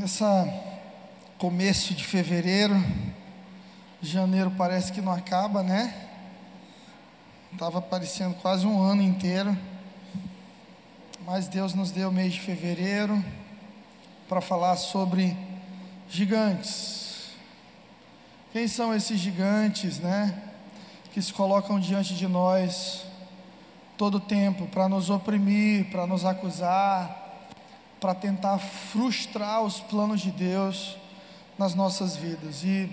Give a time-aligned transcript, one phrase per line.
[0.00, 0.48] Essa
[1.38, 2.74] começo de fevereiro,
[4.00, 5.92] janeiro parece que não acaba, né?
[7.52, 9.58] Estava parecendo quase um ano inteiro.
[11.26, 13.24] Mas Deus nos deu o mês de fevereiro
[14.28, 15.36] para falar sobre
[16.08, 17.30] gigantes.
[18.52, 20.40] Quem são esses gigantes, né?
[21.12, 23.04] Que se colocam diante de nós
[23.96, 27.27] todo tempo para nos oprimir, para nos acusar,
[28.00, 30.96] para tentar frustrar os planos de Deus
[31.58, 32.62] nas nossas vidas.
[32.62, 32.88] E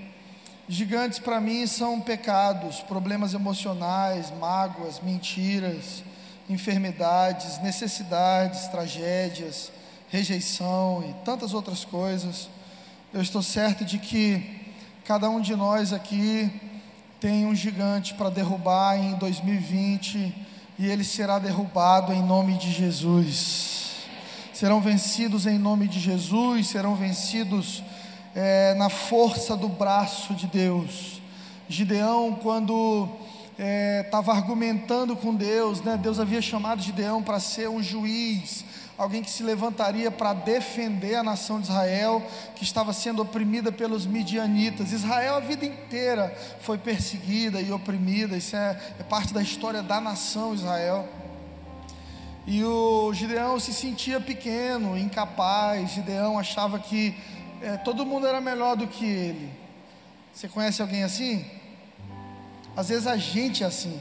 [0.68, 6.04] gigantes para mim são pecados, problemas emocionais, mágoas, mentiras,
[6.50, 9.72] enfermidades, necessidades, tragédias,
[10.10, 12.50] rejeição e tantas outras coisas.
[13.14, 14.74] Eu estou certo de que
[15.06, 16.52] cada um de nós aqui
[17.20, 20.36] tem um gigante para derrubar em 2020
[20.78, 23.85] e ele será derrubado em nome de Jesus
[24.56, 27.84] serão vencidos em nome de Jesus, serão vencidos
[28.34, 31.22] é, na força do braço de Deus.
[31.68, 33.10] Gideão, quando
[34.06, 38.64] estava é, argumentando com Deus, né, Deus havia chamado Gideão para ser um juiz,
[38.98, 42.26] alguém que se levantaria para defender a nação de Israel,
[42.56, 44.94] que estava sendo oprimida pelos midianitas.
[44.94, 50.00] Israel a vida inteira foi perseguida e oprimida, isso é, é parte da história da
[50.00, 51.06] nação Israel.
[52.48, 55.92] E o Gideão se sentia pequeno, incapaz.
[55.92, 57.16] Gideão achava que
[57.62, 59.52] é, todo mundo era melhor do que ele.
[60.32, 61.46] Você conhece alguém assim?
[62.76, 64.00] Às vezes a gente é assim.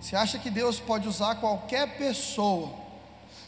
[0.00, 2.72] Você acha que Deus pode usar qualquer pessoa,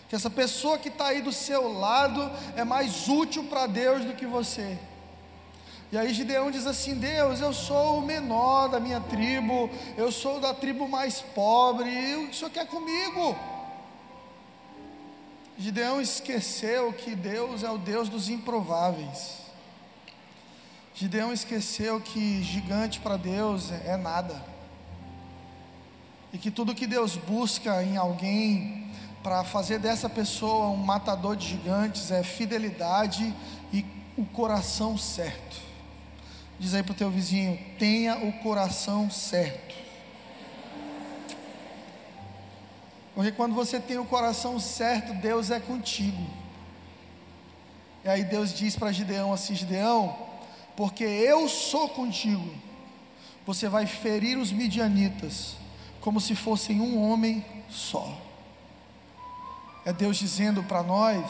[0.08, 4.14] que essa pessoa que está aí do seu lado é mais útil para Deus do
[4.14, 4.78] que você.
[5.92, 10.40] E aí Gideão diz assim: Deus, eu sou o menor da minha tribo, eu sou
[10.40, 13.36] da tribo mais pobre, o que o Senhor quer comigo?
[15.58, 19.42] Gideão esqueceu que Deus é o Deus dos improváveis.
[20.94, 24.42] Gideão esqueceu que gigante para Deus é, é nada.
[26.32, 28.90] E que tudo que Deus busca em alguém
[29.22, 33.34] para fazer dessa pessoa um matador de gigantes é fidelidade
[33.70, 33.84] e
[34.16, 35.71] o coração certo.
[36.62, 39.74] Diz aí para o teu vizinho: tenha o coração certo.
[43.16, 46.24] Porque quando você tem o coração certo, Deus é contigo.
[48.04, 50.16] E aí Deus diz para Gideão assim: Gideão,
[50.76, 52.54] porque eu sou contigo,
[53.44, 55.56] você vai ferir os midianitas,
[56.00, 58.16] como se fossem um homem só.
[59.84, 61.28] É Deus dizendo para nós,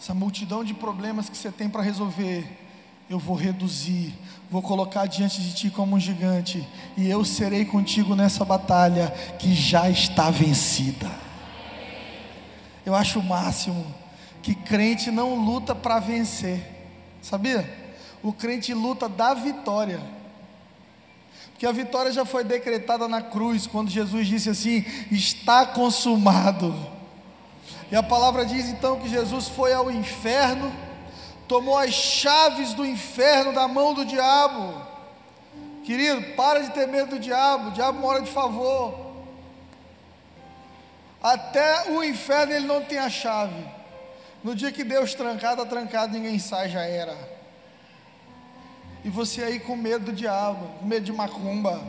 [0.00, 2.67] essa multidão de problemas que você tem para resolver,
[3.08, 4.14] eu vou reduzir,
[4.50, 9.54] vou colocar diante de ti como um gigante, e eu serei contigo nessa batalha que
[9.54, 11.10] já está vencida.
[12.84, 13.84] Eu acho o máximo
[14.42, 16.60] que crente não luta para vencer,
[17.20, 17.68] sabia?
[18.22, 20.00] O crente luta da vitória.
[21.50, 26.74] Porque a vitória já foi decretada na cruz, quando Jesus disse assim: está consumado.
[27.90, 30.72] E a palavra diz então que Jesus foi ao inferno,
[31.48, 34.86] tomou as chaves do inferno da mão do diabo.
[35.84, 39.08] Querido, para de ter medo do diabo, o diabo mora de favor.
[41.22, 43.64] Até o inferno ele não tem a chave.
[44.44, 47.16] No dia que Deus trancar, está trancado, ninguém sai, já era.
[49.04, 51.82] E você aí com medo do diabo, com medo de macumba.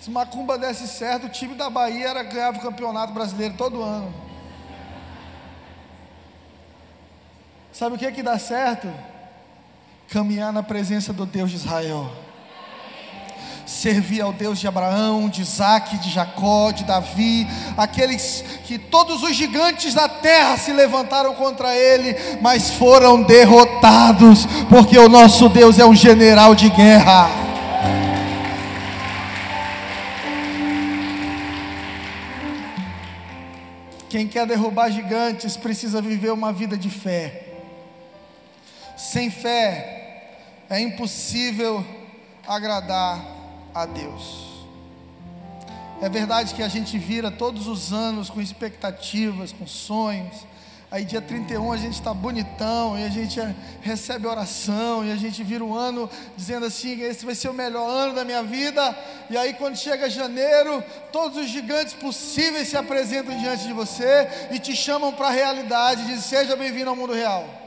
[0.00, 4.14] Se macumba desse certo, o time da Bahia era ganhava o campeonato brasileiro todo ano.
[7.74, 8.88] Sabe o que é que dá certo?
[10.08, 12.08] Caminhar na presença do Deus de Israel.
[13.66, 19.34] Servir ao Deus de Abraão, de Isaac, de Jacó, de Davi, aqueles que todos os
[19.34, 25.84] gigantes da terra se levantaram contra ele, mas foram derrotados, porque o nosso Deus é
[25.84, 27.28] um general de guerra.
[34.08, 37.43] Quem quer derrubar gigantes precisa viver uma vida de fé.
[39.04, 40.38] Sem fé
[40.70, 41.84] é impossível
[42.48, 43.22] agradar
[43.74, 44.64] a Deus.
[46.00, 50.46] É verdade que a gente vira todos os anos com expectativas, com sonhos.
[50.90, 53.38] Aí dia 31 a gente está bonitão e a gente
[53.82, 57.86] recebe oração e a gente vira um ano dizendo assim, esse vai ser o melhor
[57.86, 58.96] ano da minha vida.
[59.28, 64.58] E aí quando chega janeiro, todos os gigantes possíveis se apresentam diante de você e
[64.58, 67.63] te chamam para a realidade, dizem seja bem-vindo ao mundo real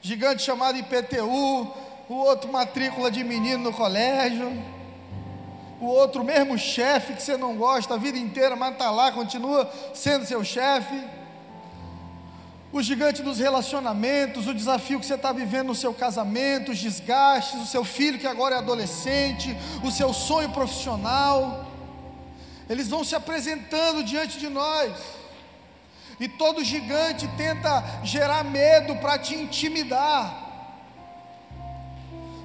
[0.00, 1.72] gigante chamado IPTU,
[2.08, 4.50] o outro matrícula de menino no colégio,
[5.80, 9.70] o outro mesmo chefe que você não gosta a vida inteira, mas está lá, continua
[9.94, 11.18] sendo seu chefe.
[12.70, 17.62] o gigante dos relacionamentos, o desafio que você está vivendo no seu casamento, os desgastes,
[17.62, 21.66] o seu filho que agora é adolescente, o seu sonho profissional.
[22.68, 24.92] Eles vão se apresentando diante de nós.
[26.20, 30.46] E todo gigante tenta gerar medo para te intimidar.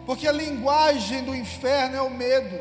[0.05, 2.59] Porque a linguagem do inferno é o medo.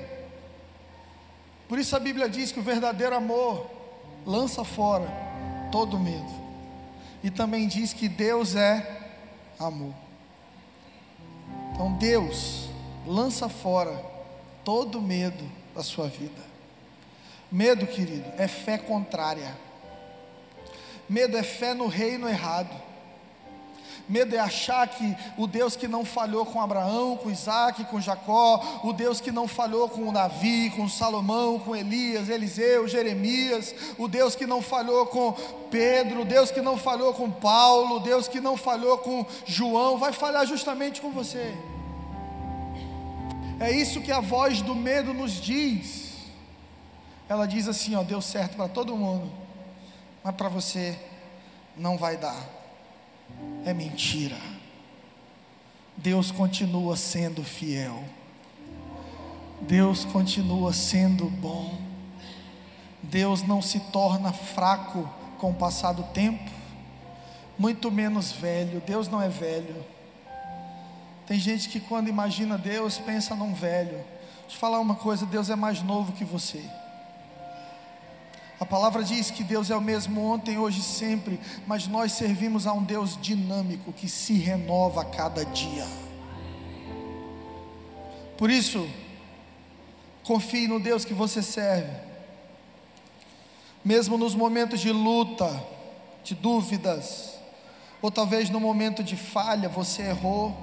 [1.68, 3.70] Por isso a Bíblia diz que o verdadeiro amor
[4.24, 5.08] lança fora
[5.70, 6.42] todo medo.
[7.22, 9.10] E também diz que Deus é
[9.58, 9.94] amor.
[11.72, 12.68] Então Deus
[13.06, 14.04] lança fora
[14.64, 15.44] todo medo
[15.74, 16.52] da sua vida.
[17.50, 19.56] Medo, querido, é fé contrária.
[21.12, 22.74] Medo é fé no reino errado.
[24.08, 28.80] Medo é achar que o Deus que não falhou com Abraão, com Isaac, com Jacó,
[28.82, 34.34] o Deus que não falhou com Davi, com Salomão, com Elias, Eliseu, Jeremias, o Deus
[34.34, 35.32] que não falhou com
[35.70, 39.98] Pedro, o Deus que não falhou com Paulo, o Deus que não falhou com João,
[39.98, 41.54] vai falhar justamente com você.
[43.60, 46.14] É isso que a voz do medo nos diz.
[47.28, 49.30] Ela diz assim: ó, deu certo para todo mundo,
[50.22, 50.98] mas para você
[51.76, 52.62] não vai dar
[53.64, 54.36] é mentira.
[55.96, 58.02] Deus continua sendo fiel.
[59.60, 61.78] Deus continua sendo bom.
[63.02, 65.08] Deus não se torna fraco
[65.38, 66.50] com o passar do tempo,
[67.58, 68.80] muito menos velho.
[68.80, 69.84] Deus não é velho.
[71.26, 74.04] Tem gente que quando imagina Deus pensa num velho.
[74.42, 76.62] Deixa eu falar uma coisa: Deus é mais novo que você.
[78.62, 82.64] A palavra diz que Deus é o mesmo ontem, hoje e sempre, mas nós servimos
[82.64, 85.84] a um Deus dinâmico que se renova a cada dia.
[88.38, 88.88] Por isso,
[90.22, 91.90] confie no Deus que você serve,
[93.84, 95.60] mesmo nos momentos de luta,
[96.22, 97.40] de dúvidas,
[98.00, 100.56] ou talvez no momento de falha, você errou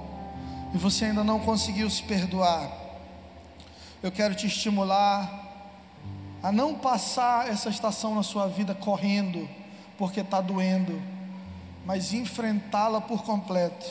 [0.72, 2.72] e você ainda não conseguiu se perdoar.
[4.02, 5.39] Eu quero te estimular
[6.42, 9.48] a não passar essa estação na sua vida correndo,
[9.98, 11.00] porque está doendo,
[11.84, 13.86] mas enfrentá-la por completo,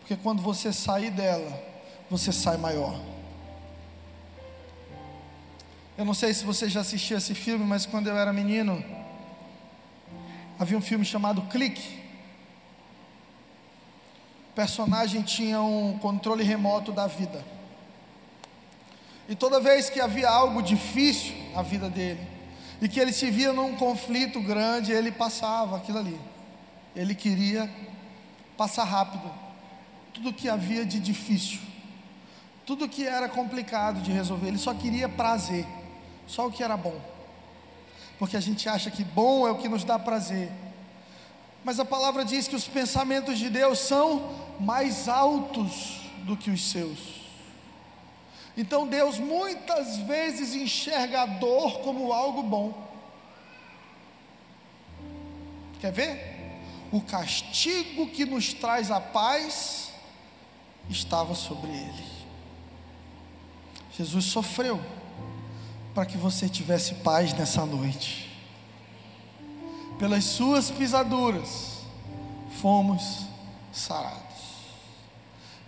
[0.00, 1.62] porque quando você sair dela,
[2.10, 2.98] você sai maior.
[5.96, 8.82] Eu não sei se você já assistiu esse filme, mas quando eu era menino,
[10.58, 12.00] havia um filme chamado Clique.
[14.50, 17.42] O personagem tinha um controle remoto da vida.
[19.28, 22.20] E toda vez que havia algo difícil na vida dele,
[22.80, 26.20] e que ele se via num conflito grande, ele passava aquilo ali.
[26.96, 27.70] Ele queria
[28.56, 29.30] passar rápido
[30.12, 31.60] tudo que havia de difícil,
[32.66, 35.66] tudo que era complicado de resolver, ele só queria prazer,
[36.26, 36.94] só o que era bom.
[38.18, 40.50] Porque a gente acha que bom é o que nos dá prazer.
[41.64, 44.30] Mas a palavra diz que os pensamentos de Deus são
[44.60, 47.21] mais altos do que os seus.
[48.56, 52.92] Então Deus muitas vezes enxerga a dor como algo bom.
[55.80, 56.32] Quer ver?
[56.92, 59.90] O castigo que nos traz a paz
[60.88, 62.12] estava sobre ele.
[63.96, 64.80] Jesus sofreu
[65.94, 68.30] para que você tivesse paz nessa noite.
[69.98, 71.78] Pelas suas pisaduras
[72.60, 73.26] fomos
[73.72, 74.22] sarados.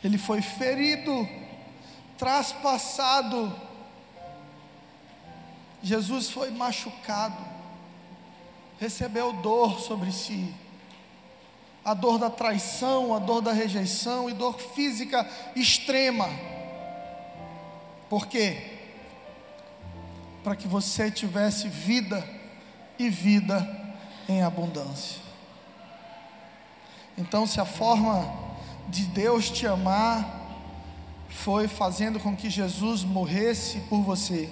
[0.02, 1.26] Ele foi ferido
[2.18, 3.52] traspassado.
[5.82, 7.44] Jesus foi machucado,
[8.78, 10.54] recebeu dor sobre si,
[11.84, 16.28] a dor da traição, a dor da rejeição e dor física extrema.
[18.08, 18.78] Por quê?
[20.42, 22.26] Para que você tivesse vida
[22.98, 23.84] e vida
[24.28, 25.20] em abundância.
[27.16, 28.32] Então, se a forma
[28.88, 30.43] de Deus te amar
[31.42, 34.48] foi fazendo com que Jesus morresse por você.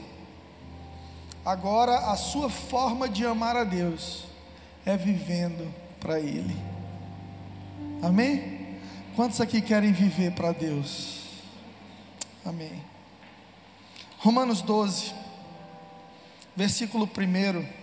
[1.44, 4.24] Agora a sua forma de amar a Deus
[4.84, 6.56] é vivendo para Ele.
[8.02, 8.78] Amém?
[9.14, 11.20] Quantos aqui querem viver para Deus?
[12.44, 12.84] Amém.
[14.18, 15.14] Romanos 12,
[16.54, 17.82] versículo 1.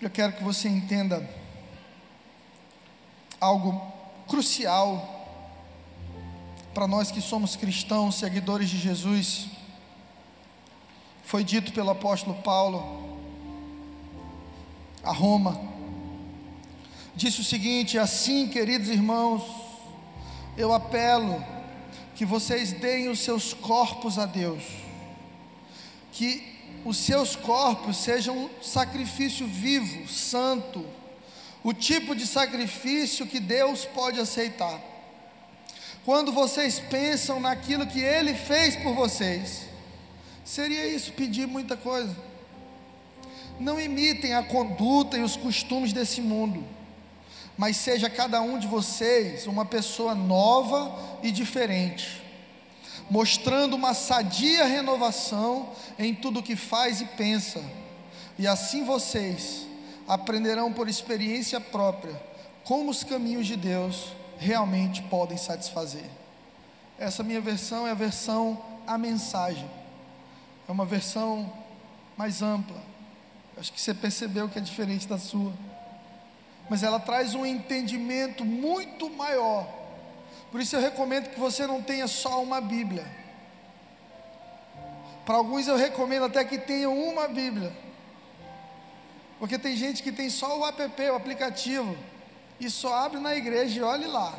[0.00, 1.28] Eu quero que você entenda
[3.40, 3.92] algo
[4.26, 5.13] crucial
[6.74, 9.46] para nós que somos cristãos, seguidores de Jesus,
[11.22, 13.16] foi dito pelo apóstolo Paulo
[15.04, 15.60] a Roma.
[17.14, 19.44] Disse o seguinte: Assim, queridos irmãos,
[20.56, 21.42] eu apelo
[22.16, 24.64] que vocês deem os seus corpos a Deus,
[26.10, 26.42] que
[26.84, 30.84] os seus corpos sejam um sacrifício vivo, santo,
[31.62, 34.93] o tipo de sacrifício que Deus pode aceitar.
[36.04, 39.62] Quando vocês pensam naquilo que Ele fez por vocês,
[40.44, 42.14] seria isso pedir muita coisa.
[43.58, 46.62] Não imitem a conduta e os costumes desse mundo,
[47.56, 52.22] mas seja cada um de vocês uma pessoa nova e diferente,
[53.08, 57.62] mostrando uma sadia renovação em tudo que faz e pensa,
[58.38, 59.66] e assim vocês
[60.06, 62.20] aprenderão por experiência própria
[62.64, 66.04] como os caminhos de Deus realmente podem satisfazer.
[66.98, 69.68] Essa minha versão é a versão a mensagem.
[70.68, 71.52] É uma versão
[72.16, 72.80] mais ampla.
[73.56, 75.52] Acho que você percebeu que é diferente da sua.
[76.68, 79.68] Mas ela traz um entendimento muito maior.
[80.50, 83.04] Por isso eu recomendo que você não tenha só uma Bíblia.
[85.24, 87.72] Para alguns eu recomendo até que tenha uma Bíblia.
[89.38, 91.96] Porque tem gente que tem só o app, o aplicativo,
[92.64, 94.32] e só abre na igreja e olhe lá,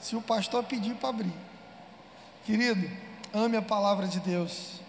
[0.00, 1.32] se o pastor pedir para abrir.
[2.44, 2.90] Querido,
[3.32, 4.80] ame a palavra de Deus.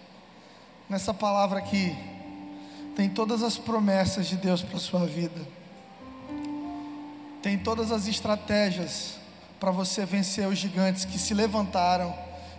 [0.88, 1.96] Nessa palavra aqui,
[2.96, 5.40] tem todas as promessas de Deus para sua vida,
[7.42, 9.14] tem todas as estratégias
[9.58, 12.14] para você vencer os gigantes que se levantaram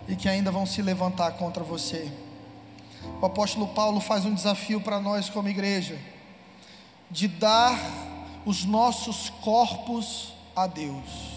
[0.08, 2.10] e que ainda vão se levantar contra você.
[3.20, 5.98] O apóstolo Paulo faz um desafio para nós como igreja
[7.10, 7.78] de dar
[8.44, 11.32] os nossos corpos a Deus.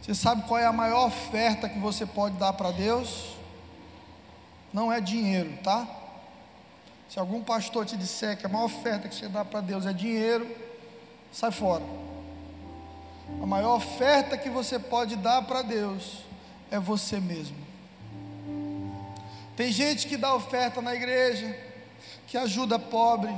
[0.00, 3.34] Você sabe qual é a maior oferta que você pode dar para Deus?
[4.72, 5.86] Não é dinheiro, tá?
[7.08, 9.92] Se algum pastor te disser que a maior oferta que você dá para Deus é
[9.92, 10.48] dinheiro,
[11.32, 11.84] sai fora.
[13.42, 16.24] A maior oferta que você pode dar para Deus
[16.70, 17.56] é você mesmo.
[19.56, 21.56] Tem gente que dá oferta na igreja,
[22.26, 23.34] que ajuda pobre,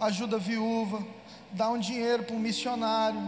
[0.00, 1.04] ajuda viúva,
[1.52, 3.20] dá um dinheiro para um missionário,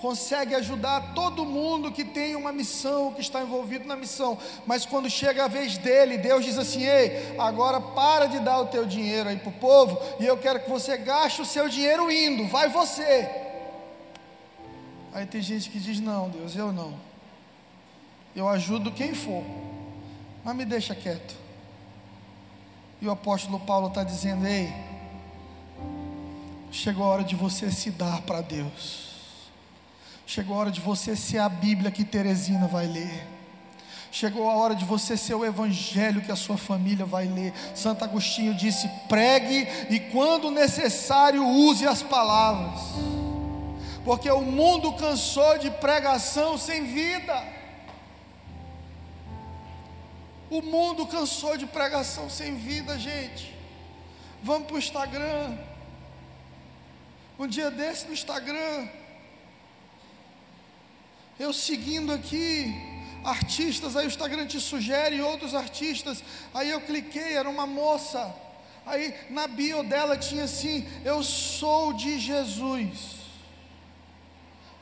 [0.00, 5.08] consegue ajudar todo mundo que tem uma missão, que está envolvido na missão, mas quando
[5.08, 9.28] chega a vez dele, Deus diz assim: Ei, agora para de dar o teu dinheiro
[9.28, 12.68] aí para o povo, e eu quero que você gaste o seu dinheiro indo, vai
[12.68, 13.28] você.
[15.12, 16.94] Aí tem gente que diz: Não, Deus, eu não,
[18.34, 19.42] eu ajudo quem for,
[20.44, 21.34] mas me deixa quieto.
[23.00, 24.72] E o apóstolo Paulo está dizendo: Ei,
[26.76, 29.06] chegou a hora de você se dar para Deus.
[30.26, 33.26] Chegou a hora de você ser a Bíblia que Teresina vai ler.
[34.12, 37.52] Chegou a hora de você ser o evangelho que a sua família vai ler.
[37.74, 42.80] Santo Agostinho disse: pregue e, quando necessário, use as palavras.
[44.04, 47.56] Porque o mundo cansou de pregação sem vida.
[50.50, 53.54] O mundo cansou de pregação sem vida, gente.
[54.42, 55.56] Vamos para o Instagram.
[57.38, 58.88] Um dia desse no Instagram,
[61.38, 62.74] eu seguindo aqui
[63.22, 66.24] artistas, aí o Instagram te sugere outros artistas.
[66.54, 68.34] Aí eu cliquei, era uma moça.
[68.86, 73.16] Aí na bio dela tinha assim: Eu sou de Jesus.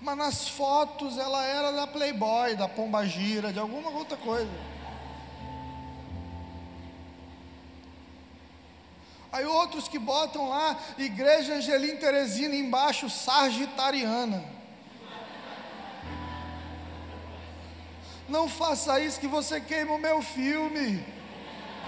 [0.01, 4.74] Mas nas fotos ela era da Playboy, da Pomba Gira, de alguma outra coisa.
[9.35, 14.45] Aí outros que botam lá, Igreja Angelim Teresina embaixo, Sargitariana.
[18.29, 21.05] Não faça isso que você queima o meu filme.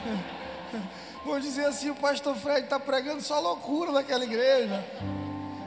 [1.25, 4.85] Vou dizer assim, o pastor Fred está pregando só loucura naquela igreja.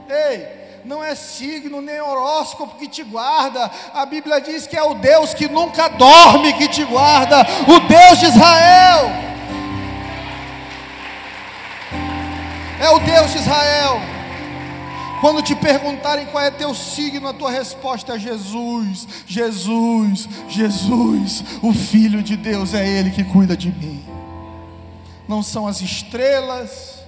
[0.10, 3.72] Ei, não é signo nem horóscopo que te guarda.
[3.94, 7.38] A Bíblia diz que é o Deus que nunca dorme que te guarda,
[7.74, 9.30] o Deus de Israel.
[12.80, 14.00] É o Deus de Israel.
[15.22, 21.74] Quando te perguntarem qual é teu signo, a tua resposta é Jesus, Jesus, Jesus, o
[21.74, 24.02] Filho de Deus, é Ele que cuida de mim.
[25.28, 27.00] Não são as estrelas,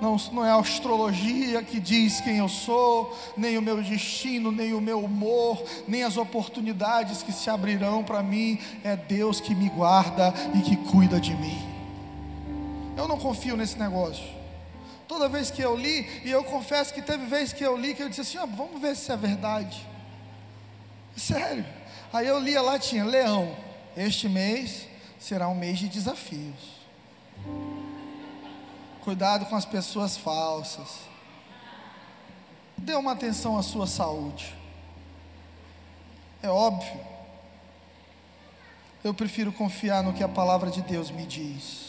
[0.00, 4.74] não, não é a astrologia que diz quem eu sou, nem o meu destino, nem
[4.74, 9.70] o meu humor, nem as oportunidades que se abrirão para mim, é Deus que me
[9.70, 11.75] guarda e que cuida de mim.
[12.96, 14.24] Eu não confio nesse negócio.
[15.06, 18.02] Toda vez que eu li, e eu confesso que teve vez que eu li que
[18.02, 19.86] eu disse assim: ah, vamos ver se é verdade.
[21.16, 21.64] Sério.
[22.12, 23.56] Aí eu lia lá, tinha leão.
[23.96, 24.88] Este mês
[25.18, 26.76] será um mês de desafios.
[29.02, 31.06] Cuidado com as pessoas falsas.
[32.76, 34.54] Dê uma atenção à sua saúde.
[36.42, 37.00] É óbvio.
[39.02, 41.85] eu prefiro confiar no que a palavra de Deus me diz.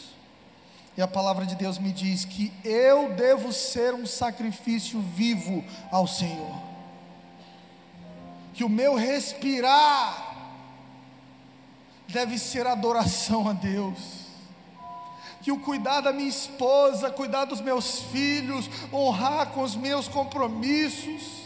[0.98, 6.08] E a palavra de Deus me diz que eu devo ser um sacrifício vivo ao
[6.08, 6.60] Senhor.
[8.52, 10.34] Que o meu respirar
[12.08, 14.26] deve ser adoração a Deus
[15.40, 21.37] que o cuidar da minha esposa, cuidar dos meus filhos, honrar com os meus compromissos,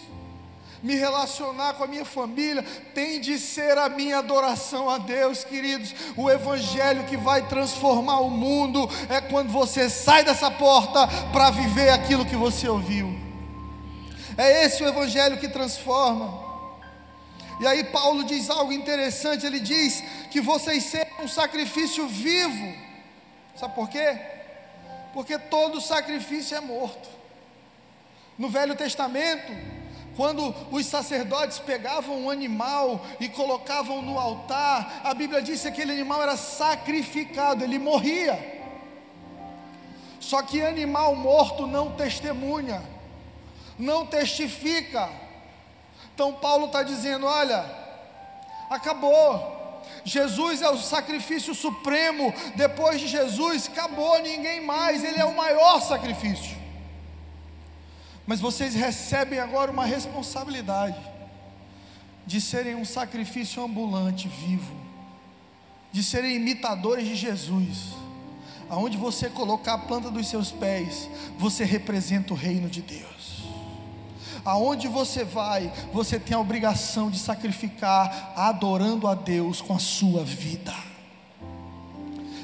[0.83, 2.63] me relacionar com a minha família,
[2.95, 5.95] tem de ser a minha adoração a Deus, queridos.
[6.17, 11.91] O Evangelho que vai transformar o mundo é quando você sai dessa porta para viver
[11.91, 13.15] aquilo que você ouviu.
[14.37, 16.43] É esse o Evangelho que transforma.
[17.61, 22.83] E aí Paulo diz algo interessante, ele diz que vocês sejam um sacrifício vivo
[23.57, 24.19] Sabe por quê?
[25.13, 27.09] Porque todo sacrifício é morto.
[28.39, 29.53] No Velho Testamento,
[30.17, 35.93] quando os sacerdotes pegavam um animal e colocavam no altar, a Bíblia diz que aquele
[35.93, 38.61] animal era sacrificado, ele morria.
[40.21, 42.83] Só que animal morto não testemunha,
[43.79, 45.09] não testifica.
[46.15, 47.65] Então Paulo está dizendo: olha,
[48.71, 49.63] acabou,
[50.05, 52.33] Jesus é o sacrifício supremo.
[52.55, 55.03] Depois de Jesus, acabou ninguém mais.
[55.05, 56.52] Ele é o maior sacrifício.
[58.27, 61.01] Mas vocês recebem agora uma responsabilidade
[62.27, 64.75] de serem um sacrifício ambulante, vivo,
[65.91, 67.95] de serem imitadores de Jesus.
[68.69, 73.43] Aonde você colocar a planta dos seus pés, você representa o reino de Deus.
[74.45, 80.25] Aonde você vai, você tem a obrigação de sacrificar, adorando a Deus com a sua
[80.25, 80.75] vida.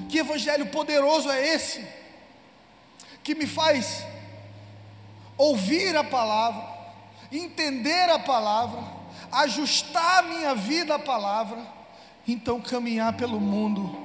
[0.09, 1.85] Que evangelho poderoso é esse?
[3.23, 4.05] Que me faz
[5.39, 6.67] ouvir a palavra,
[7.31, 8.83] entender a palavra,
[9.33, 11.59] ajustar a minha vida à palavra,
[12.27, 13.97] então caminhar pelo mundo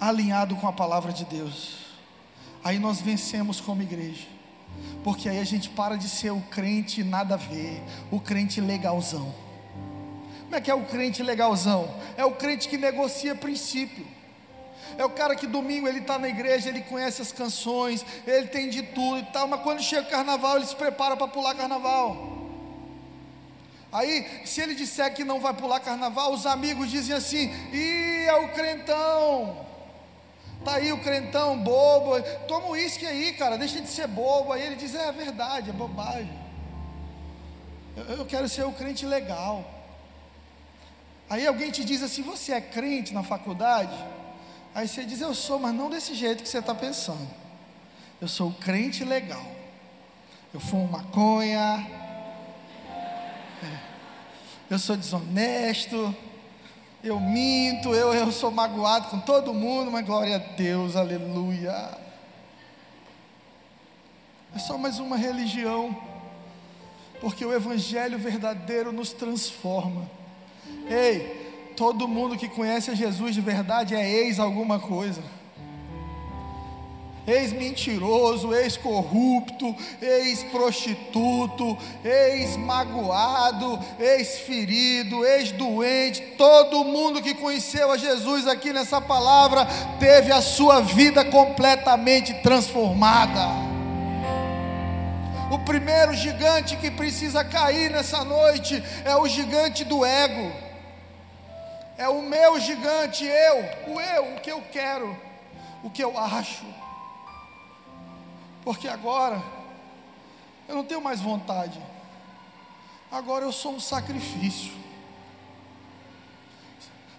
[0.00, 1.80] alinhado com a palavra de Deus.
[2.62, 4.26] Aí nós vencemos como igreja.
[5.02, 9.34] Porque aí a gente para de ser o crente nada a ver, o crente legalzão.
[10.44, 11.94] Como é que é o crente legalzão?
[12.16, 14.06] É o crente que negocia princípio.
[14.98, 18.68] É o cara que domingo ele está na igreja, ele conhece as canções, ele tem
[18.68, 22.38] de tudo e tal, mas quando chega o carnaval, ele se prepara para pular carnaval.
[23.92, 28.34] Aí, se ele disser que não vai pular carnaval, os amigos dizem assim: ih, é
[28.34, 29.66] o crentão.
[30.64, 34.52] Tá aí o crentão bobo, toma o uísque aí, cara, deixa de ser bobo.
[34.52, 36.38] Aí ele diz: é, é verdade, é bobagem.
[37.96, 39.64] Eu, eu quero ser o crente legal.
[41.28, 43.96] Aí alguém te diz assim: você é crente na faculdade?
[44.74, 47.28] Aí você diz: eu sou, mas não desse jeito que você está pensando.
[48.20, 49.44] Eu sou o crente legal.
[50.52, 51.86] Eu fumo maconha.
[53.62, 53.78] É.
[54.68, 56.14] Eu sou desonesto
[57.02, 61.98] eu minto, eu, eu sou magoado com todo mundo, mas glória a Deus, aleluia.
[64.54, 65.96] É só mais uma religião,
[67.20, 70.10] porque o Evangelho verdadeiro nos transforma.
[70.90, 71.49] Ei,
[71.80, 75.22] todo mundo que conhece a Jesus de verdade é ex alguma coisa
[77.26, 89.66] ex-mentiroso, ex-corrupto, ex-prostituto, ex-magoado, ex-ferido, ex-doente, todo mundo que conheceu a Jesus aqui nessa palavra
[89.98, 93.46] teve a sua vida completamente transformada.
[95.50, 100.69] O primeiro gigante que precisa cair nessa noite é o gigante do ego.
[102.00, 103.56] É o meu gigante, eu,
[103.92, 105.08] o eu, o que eu quero,
[105.84, 106.64] o que eu acho
[108.64, 109.42] porque agora
[110.68, 111.80] eu não tenho mais vontade.
[113.10, 114.72] Agora eu sou um sacrifício.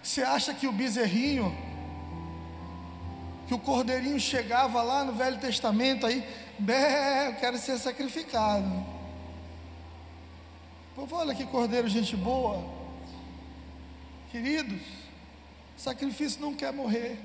[0.02, 1.54] Você acha que o bezerrinho,
[3.46, 6.26] que o cordeirinho chegava lá no Velho Testamento aí,
[6.58, 8.86] eu quero ser sacrificado.
[10.94, 12.81] Povo, olha que cordeiro, gente boa.
[14.32, 14.82] Queridos,
[15.76, 17.16] sacrifício não quer morrer.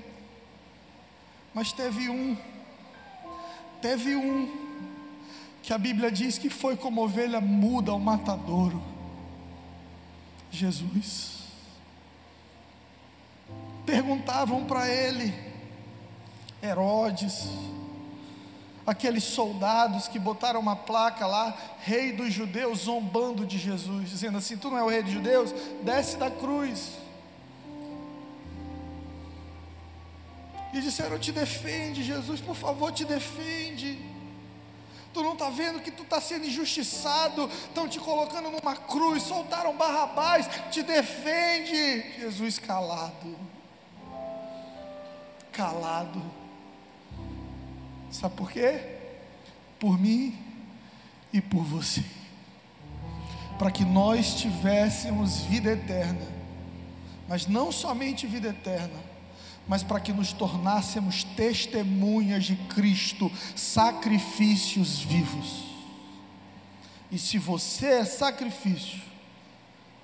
[1.52, 2.36] Mas teve um
[3.80, 4.68] Teve um
[5.62, 8.82] que a Bíblia diz que foi como ovelha muda ao matadouro.
[10.50, 11.38] Jesus.
[13.86, 15.32] Perguntavam para ele,
[16.62, 17.48] Herodes,
[18.88, 24.56] aqueles soldados que botaram uma placa lá, rei dos judeus, zombando de Jesus, dizendo assim:
[24.56, 25.52] Tu não é o rei dos judeus?
[25.82, 26.92] Desce da cruz.
[30.72, 33.98] E disseram: Te defende, Jesus, por favor, te defende.
[35.12, 39.76] Tu não está vendo que tu está sendo injustiçado, estão te colocando numa cruz, soltaram
[39.76, 42.20] Barrabás, te defende.
[42.20, 43.36] Jesus calado.
[45.52, 46.37] calado.
[48.10, 48.80] Sabe por quê?
[49.78, 50.36] Por mim
[51.32, 52.04] e por você.
[53.58, 56.26] Para que nós tivéssemos vida eterna.
[57.28, 58.98] Mas não somente vida eterna,
[59.66, 65.64] mas para que nos tornássemos testemunhas de Cristo, sacrifícios vivos.
[67.10, 69.02] E se você é sacrifício,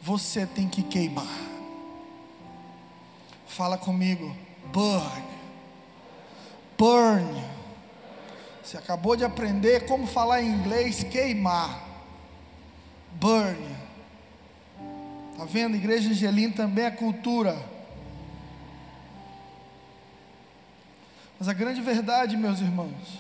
[0.00, 1.26] você tem que queimar.
[3.46, 4.36] Fala comigo,
[4.70, 5.24] burn.
[6.76, 7.53] Burn.
[8.64, 11.86] Você acabou de aprender como falar em inglês queimar.
[13.12, 13.76] Burn.
[15.36, 15.76] Tá vendo?
[15.76, 17.62] Igreja Angelim também é cultura.
[21.38, 23.18] Mas a grande verdade, meus irmãos,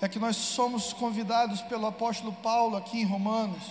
[0.00, 3.62] é que nós somos convidados pelo apóstolo Paulo aqui em Romanos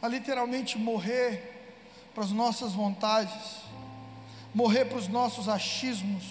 [0.00, 1.74] a literalmente morrer
[2.14, 3.56] para as nossas vontades,
[4.54, 6.22] morrer para os nossos achismos,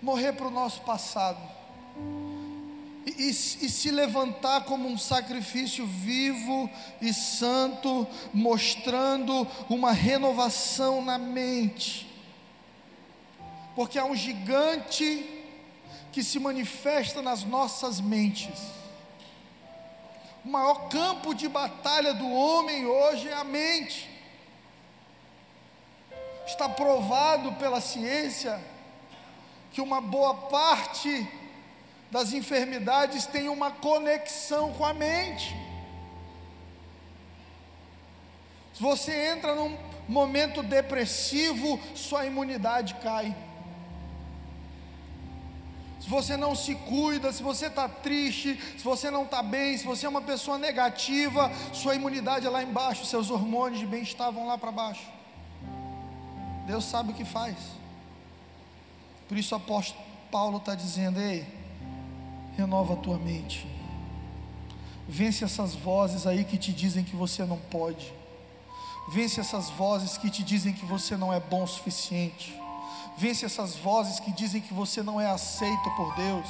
[0.00, 1.38] morrer para o nosso passado.
[3.18, 6.70] E, e, se levantar como um sacrifício vivo
[7.02, 12.08] e santo, mostrando uma renovação na mente,
[13.74, 15.28] porque há um gigante
[16.12, 18.60] que se manifesta nas nossas mentes.
[20.44, 24.08] O maior campo de batalha do homem hoje é a mente.
[26.46, 28.58] Está provado pela ciência
[29.70, 31.28] que uma boa parte
[32.10, 35.54] das enfermidades tem uma conexão com a mente.
[38.74, 39.76] Se você entra num
[40.08, 43.34] momento depressivo, sua imunidade cai
[46.08, 49.84] se você não se cuida, se você está triste, se você não está bem, se
[49.84, 54.46] você é uma pessoa negativa, sua imunidade é lá embaixo, seus hormônios de bem-estar vão
[54.46, 55.06] lá para baixo.
[56.66, 57.56] Deus sabe o que faz.
[59.28, 61.46] Por isso o apóstolo Paulo está dizendo: ei,
[62.58, 63.66] renova a tua mente,
[65.08, 68.12] vence essas vozes aí que te dizem que você não pode,
[69.10, 72.58] vence essas vozes que te dizem que você não é bom o suficiente
[73.18, 76.46] Vence essas vozes que dizem que você não é aceito por Deus.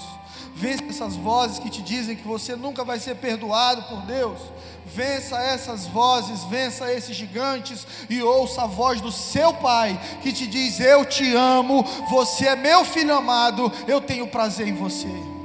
[0.55, 4.39] Vence essas vozes que te dizem que você nunca vai ser perdoado por Deus.
[4.85, 10.47] Vença essas vozes, vença esses gigantes e ouça a voz do seu Pai que te
[10.47, 15.38] diz: Eu te amo, você é meu filho amado, eu tenho prazer em você.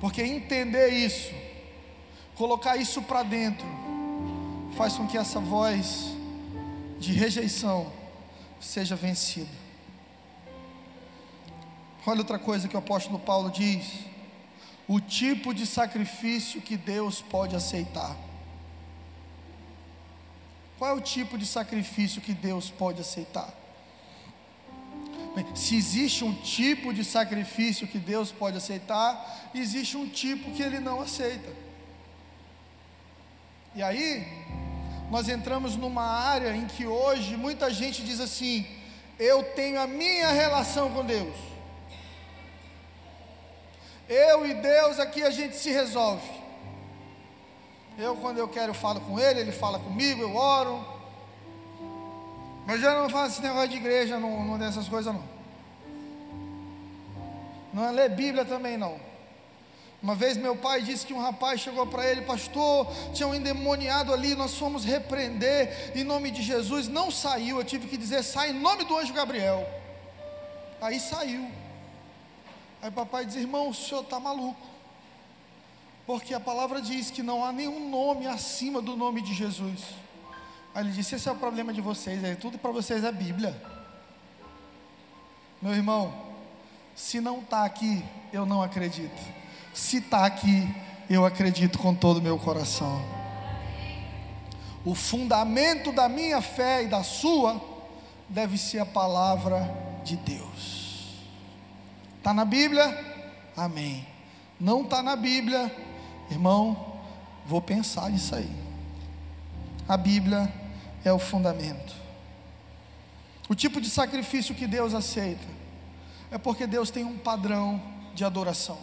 [0.00, 1.32] Porque entender isso,
[2.36, 3.66] colocar isso para dentro,
[4.76, 6.16] faz com que essa voz
[6.98, 7.92] de rejeição
[8.60, 9.48] seja vencido.
[12.06, 14.04] Olha outra coisa que o apóstolo Paulo diz:
[14.86, 18.16] o tipo de sacrifício que Deus pode aceitar.
[20.78, 23.52] Qual é o tipo de sacrifício que Deus pode aceitar?
[25.54, 30.78] Se existe um tipo de sacrifício que Deus pode aceitar, existe um tipo que Ele
[30.78, 31.52] não aceita.
[33.74, 34.26] E aí,
[35.10, 38.66] nós entramos numa área em que hoje muita gente diz assim:
[39.18, 41.34] eu tenho a minha relação com Deus.
[44.08, 46.26] Eu e Deus aqui a gente se resolve.
[47.98, 50.97] Eu, quando eu quero, falo com Ele, Ele fala comigo, eu oro.
[52.68, 55.24] Mas eu não faço esse negócio de igreja, não, não dessas coisas não.
[57.72, 59.00] Não é ler Bíblia também não.
[60.02, 64.12] Uma vez meu pai disse que um rapaz chegou para ele, pastor, tinha um endemoniado
[64.12, 68.50] ali, nós fomos repreender em nome de Jesus, não saiu, eu tive que dizer, sai
[68.50, 69.66] em nome do anjo Gabriel.
[70.78, 71.50] Aí saiu.
[72.82, 74.60] Aí papai diz, irmão, o senhor está maluco.
[76.06, 79.80] Porque a palavra diz que não há nenhum nome acima do nome de Jesus.
[80.74, 83.60] Aí ele disse, esse é o problema de vocês, aí tudo para vocês é Bíblia.
[85.60, 86.12] Meu irmão,
[86.94, 89.20] se não está aqui, eu não acredito.
[89.74, 90.68] Se está aqui,
[91.10, 93.02] eu acredito com todo o meu coração.
[94.84, 97.60] O fundamento da minha fé e da sua
[98.28, 99.68] deve ser a palavra
[100.04, 101.14] de Deus.
[102.18, 102.86] Está na Bíblia?
[103.56, 104.06] Amém.
[104.60, 105.74] Não está na Bíblia,
[106.30, 106.98] irmão,
[107.46, 108.67] vou pensar nisso aí.
[109.88, 110.52] A Bíblia
[111.02, 111.94] é o fundamento.
[113.48, 115.46] O tipo de sacrifício que Deus aceita
[116.30, 117.80] é porque Deus tem um padrão
[118.14, 118.78] de adoração.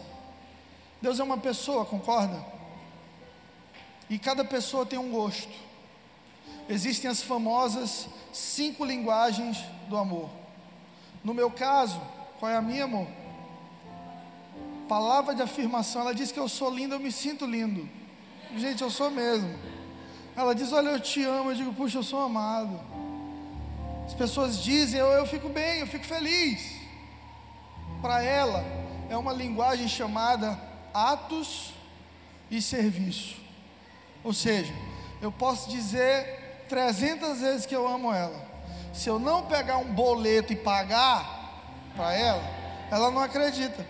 [1.00, 2.44] Deus é uma pessoa, concorda?
[4.10, 5.54] E cada pessoa tem um gosto.
[6.68, 10.30] Existem as famosas cinco linguagens do amor.
[11.24, 12.02] No meu caso,
[12.40, 13.08] qual é a minha, amor?
[14.88, 16.02] Palavra de afirmação.
[16.02, 17.88] Ela diz que eu sou lindo, eu me sinto lindo.
[18.58, 19.75] Gente, eu sou mesmo.
[20.36, 21.52] Ela diz: Olha, eu te amo.
[21.52, 22.80] Eu digo: Puxa, eu sou amado.
[24.06, 26.76] As pessoas dizem, eu, eu fico bem, eu fico feliz.
[28.02, 28.64] Para ela,
[29.10, 30.60] é uma linguagem chamada
[30.94, 31.74] atos
[32.52, 33.38] e serviço.
[34.24, 34.74] Ou seja,
[35.22, 38.46] eu posso dizer 300 vezes que eu amo ela.
[38.94, 42.44] Se eu não pegar um boleto e pagar para ela,
[42.92, 43.86] ela não acredita.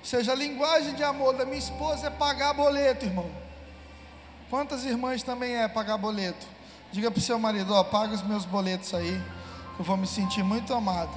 [0.00, 3.30] Ou seja, a linguagem de amor da minha esposa é pagar boleto, irmão.
[4.50, 6.44] Quantas irmãs também é pagar boleto?
[6.90, 9.16] Diga para o seu marido, ó, paga os meus boletos aí,
[9.76, 11.16] que eu vou me sentir muito amado.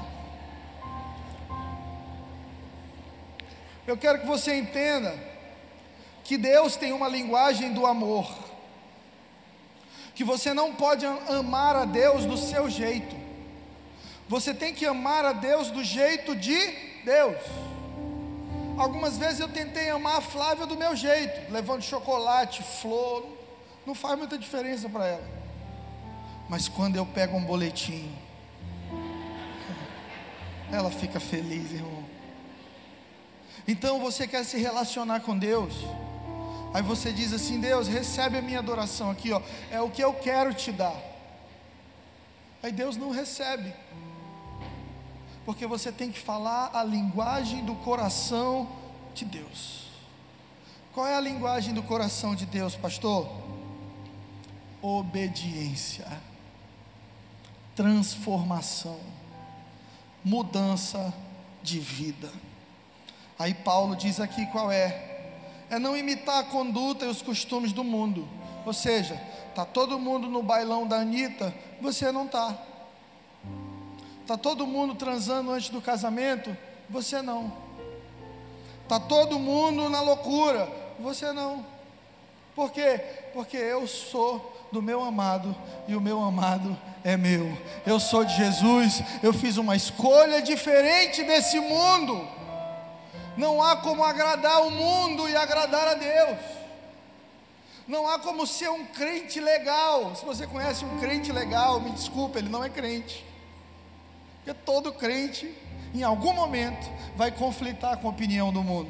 [3.87, 5.17] Eu quero que você entenda
[6.23, 8.31] que Deus tem uma linguagem do amor.
[10.13, 13.15] Que você não pode amar a Deus do seu jeito.
[14.29, 16.55] Você tem que amar a Deus do jeito de
[17.03, 17.41] Deus.
[18.77, 23.25] Algumas vezes eu tentei amar a Flávia do meu jeito, levando chocolate, flor,
[23.85, 25.27] não faz muita diferença para ela.
[26.49, 28.11] Mas quando eu pego um boletim,
[30.71, 32.03] ela fica feliz, irmão.
[33.67, 35.73] Então você quer se relacionar com Deus?
[36.73, 39.41] Aí você diz assim: Deus, recebe a minha adoração aqui, ó.
[39.71, 40.95] É o que eu quero te dar.
[42.61, 43.73] Aí Deus não recebe.
[45.45, 48.67] Porque você tem que falar a linguagem do coração
[49.13, 49.87] de Deus.
[50.93, 53.27] Qual é a linguagem do coração de Deus, pastor?
[54.81, 56.05] Obediência,
[57.75, 58.99] transformação,
[60.23, 61.13] mudança
[61.61, 62.31] de vida.
[63.39, 65.31] Aí Paulo diz aqui qual é:
[65.69, 68.27] é não imitar a conduta e os costumes do mundo.
[68.65, 69.19] Ou seja,
[69.55, 72.55] tá todo mundo no bailão da Anitta, você não tá.
[74.25, 76.55] Tá todo mundo transando antes do casamento,
[76.89, 77.51] você não.
[78.87, 81.65] Tá todo mundo na loucura, você não.
[82.55, 83.01] Por quê?
[83.33, 85.55] Porque eu sou do meu amado
[85.87, 87.57] e o meu amado é meu.
[87.85, 92.27] Eu sou de Jesus, eu fiz uma escolha diferente desse mundo.
[93.35, 96.37] Não há como agradar o mundo e agradar a Deus.
[97.87, 100.15] Não há como ser um crente legal.
[100.15, 103.32] Se você conhece um crente legal, me desculpe, ele não é crente.
[104.43, 105.49] Porque todo crente,
[105.93, 108.89] em algum momento, vai conflitar com a opinião do mundo.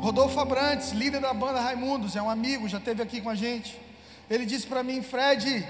[0.00, 3.78] Rodolfo Abrantes, líder da banda Raimundos, é um amigo, já esteve aqui com a gente.
[4.30, 5.66] Ele disse para mim, Fred,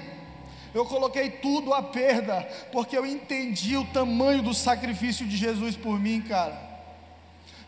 [0.73, 5.99] eu coloquei tudo à perda, porque eu entendi o tamanho do sacrifício de Jesus por
[5.99, 6.69] mim, cara.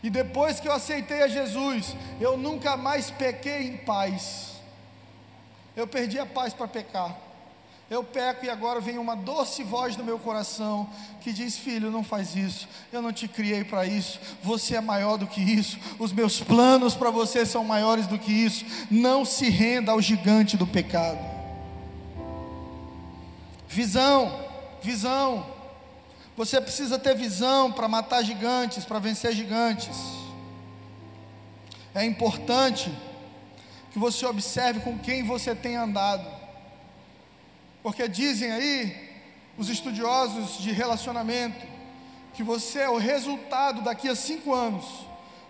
[0.01, 4.53] E depois que eu aceitei a Jesus, eu nunca mais pequei em paz.
[5.75, 7.30] Eu perdi a paz para pecar.
[7.91, 12.05] Eu peco e agora vem uma doce voz no meu coração que diz: Filho, não
[12.05, 12.65] faz isso.
[12.89, 14.17] Eu não te criei para isso.
[14.41, 15.77] Você é maior do que isso.
[15.99, 18.63] Os meus planos para você são maiores do que isso.
[18.89, 21.19] Não se renda ao gigante do pecado.
[23.67, 24.39] Visão,
[24.81, 25.45] visão.
[26.37, 29.97] Você precisa ter visão para matar gigantes, para vencer gigantes.
[31.93, 32.89] É importante
[33.91, 36.40] que você observe com quem você tem andado.
[37.83, 39.09] Porque dizem aí
[39.57, 41.65] os estudiosos de relacionamento
[42.33, 44.85] que você é o resultado daqui a cinco anos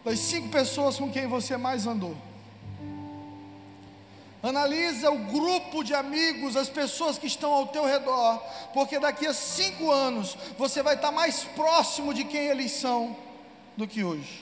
[0.03, 2.15] das cinco pessoas com quem você mais andou.
[4.43, 8.39] Analisa o grupo de amigos, as pessoas que estão ao teu redor,
[8.73, 13.15] porque daqui a cinco anos você vai estar mais próximo de quem eles são
[13.77, 14.41] do que hoje.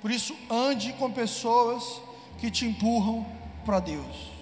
[0.00, 2.00] Por isso, ande com pessoas
[2.38, 3.26] que te empurram
[3.64, 4.35] para Deus.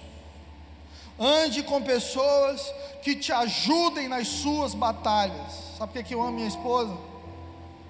[1.19, 2.61] Ande com pessoas
[3.01, 5.53] que te ajudem nas suas batalhas.
[5.77, 6.93] Sabe por que eu amo minha esposa?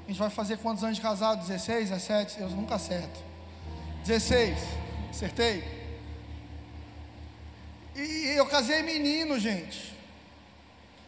[0.06, 1.42] A gente vai fazer quantos anos de casado?
[1.42, 2.40] 16, 17?
[2.40, 3.20] Eu nunca acerto.
[4.04, 4.58] 16,
[5.10, 5.64] acertei?
[7.96, 9.96] E eu casei menino, gente.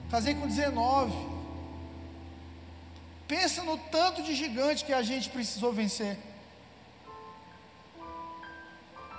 [0.09, 1.13] Casei com 19.
[3.27, 6.17] Pensa no tanto de gigante que a gente precisou vencer.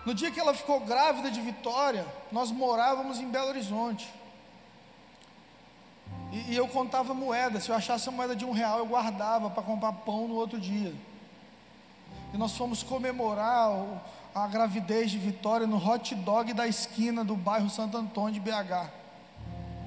[0.08, 4.10] No dia que ela ficou grávida de Vitória, nós morávamos em Belo Horizonte.
[6.32, 7.60] E, e eu contava moeda.
[7.60, 10.58] Se eu achasse a moeda de um real, eu guardava para comprar pão no outro
[10.58, 10.94] dia.
[12.32, 13.70] E nós fomos comemorar
[14.34, 18.72] a gravidez de Vitória no hot dog da esquina do bairro Santo Antônio de BH.
[18.72, 18.90] A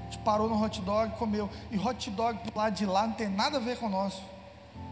[0.03, 1.49] gente parou no hot dog, comeu.
[1.71, 4.21] E hot dog lá de lá não tem nada a ver com o nosso.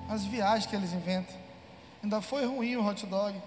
[0.09, 1.35] As viagens que eles inventam.
[2.01, 3.39] Ainda foi ruim o hot dog.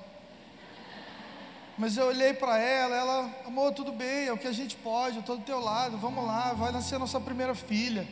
[1.78, 5.16] Mas eu olhei para ela, ela, amor, tudo bem, é o que a gente pode,
[5.16, 8.06] eu estou do teu lado, vamos lá, vai nascer a nossa primeira filha.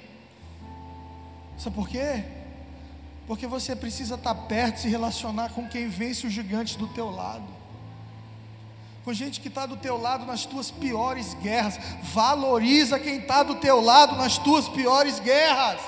[1.59, 2.25] Sabe por quê?
[3.27, 7.45] Porque você precisa estar perto, se relacionar com quem vence os gigantes do teu lado.
[9.05, 11.79] com gente que está do teu lado nas tuas piores guerras.
[12.15, 15.81] Valoriza quem está do teu lado nas tuas piores guerras.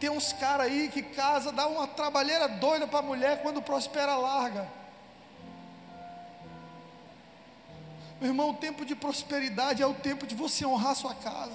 [0.00, 4.16] Tem uns caras aí que casa, dá uma trabalheira doida para a mulher, quando prospera,
[4.16, 4.68] larga.
[8.24, 11.52] Meu irmão, o tempo de prosperidade é o tempo de você honrar sua casa.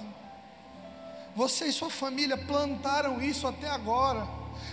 [1.34, 4.24] Você e sua família plantaram isso até agora.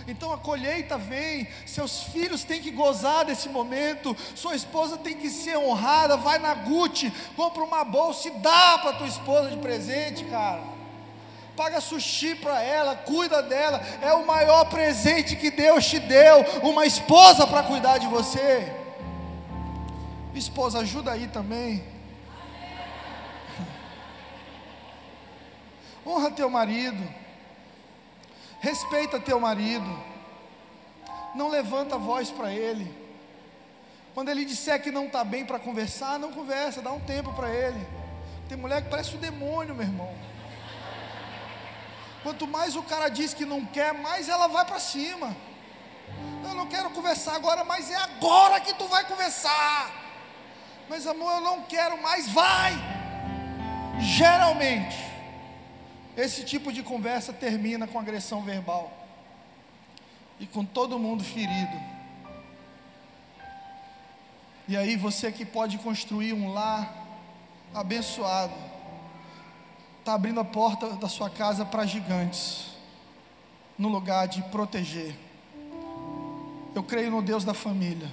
[0.06, 5.28] Então a colheita vem, seus filhos têm que gozar desse momento, sua esposa tem que
[5.28, 10.24] ser honrada, vai na Gucci, compra uma bolsa e dá para tua esposa de presente,
[10.26, 10.62] cara.
[11.56, 16.86] Paga sushi para ela, cuida dela, é o maior presente que Deus te deu, uma
[16.86, 18.86] esposa para cuidar de você.
[20.34, 21.84] Esposa, ajuda aí também.
[26.06, 27.02] Honra teu marido.
[28.60, 29.86] Respeita teu marido.
[31.34, 32.92] Não levanta a voz para ele.
[34.14, 37.50] Quando ele disser que não está bem para conversar, não conversa, dá um tempo para
[37.50, 37.86] ele.
[38.48, 40.14] Tem mulher que parece um demônio, meu irmão.
[42.22, 45.36] Quanto mais o cara diz que não quer, mais ela vai para cima.
[46.42, 49.97] Eu não quero conversar agora, mas é agora que tu vai conversar.
[50.88, 52.72] Mas amor, eu não quero mais, vai.
[54.00, 54.96] Geralmente,
[56.16, 58.92] esse tipo de conversa termina com agressão verbal
[60.40, 61.78] e com todo mundo ferido.
[64.66, 66.92] E aí você que pode construir um lar
[67.74, 68.54] abençoado,
[69.98, 72.66] está abrindo a porta da sua casa para gigantes,
[73.76, 75.14] no lugar de proteger.
[76.74, 78.10] Eu creio no Deus da família.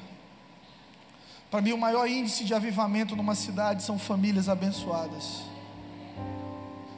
[1.50, 5.44] Para mim, o maior índice de avivamento numa cidade são famílias abençoadas.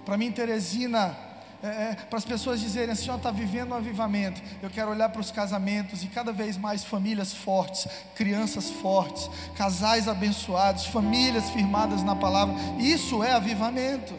[0.05, 1.15] Para mim, Teresina,
[1.61, 4.41] é, é, para as pessoas dizerem assim: está vivendo um avivamento.
[4.61, 10.07] Eu quero olhar para os casamentos e cada vez mais famílias fortes, crianças fortes, casais
[10.07, 12.55] abençoados, famílias firmadas na palavra.
[12.79, 14.13] Isso é avivamento.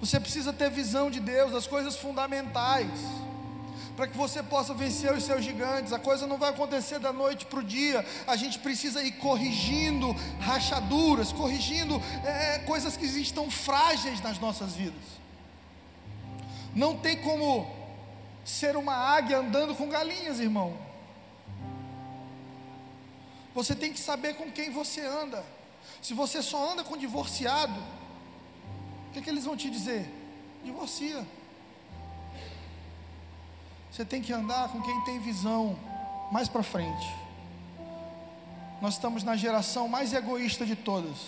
[0.00, 2.90] Você precisa ter visão de Deus, das coisas fundamentais
[3.96, 5.92] para que você possa vencer os seus gigantes.
[5.92, 8.04] A coisa não vai acontecer da noite para o dia.
[8.26, 15.22] A gente precisa ir corrigindo rachaduras, corrigindo é, coisas que estão frágeis nas nossas vidas.
[16.74, 17.70] Não tem como
[18.44, 20.76] ser uma águia andando com galinhas, irmão.
[23.54, 25.44] Você tem que saber com quem você anda.
[26.00, 27.78] Se você só anda com divorciado,
[29.08, 30.10] o que, é que eles vão te dizer?
[30.64, 31.26] Divorcia.
[33.92, 35.78] Você tem que andar com quem tem visão
[36.30, 37.14] mais para frente.
[38.80, 41.18] Nós estamos na geração mais egoísta de todas,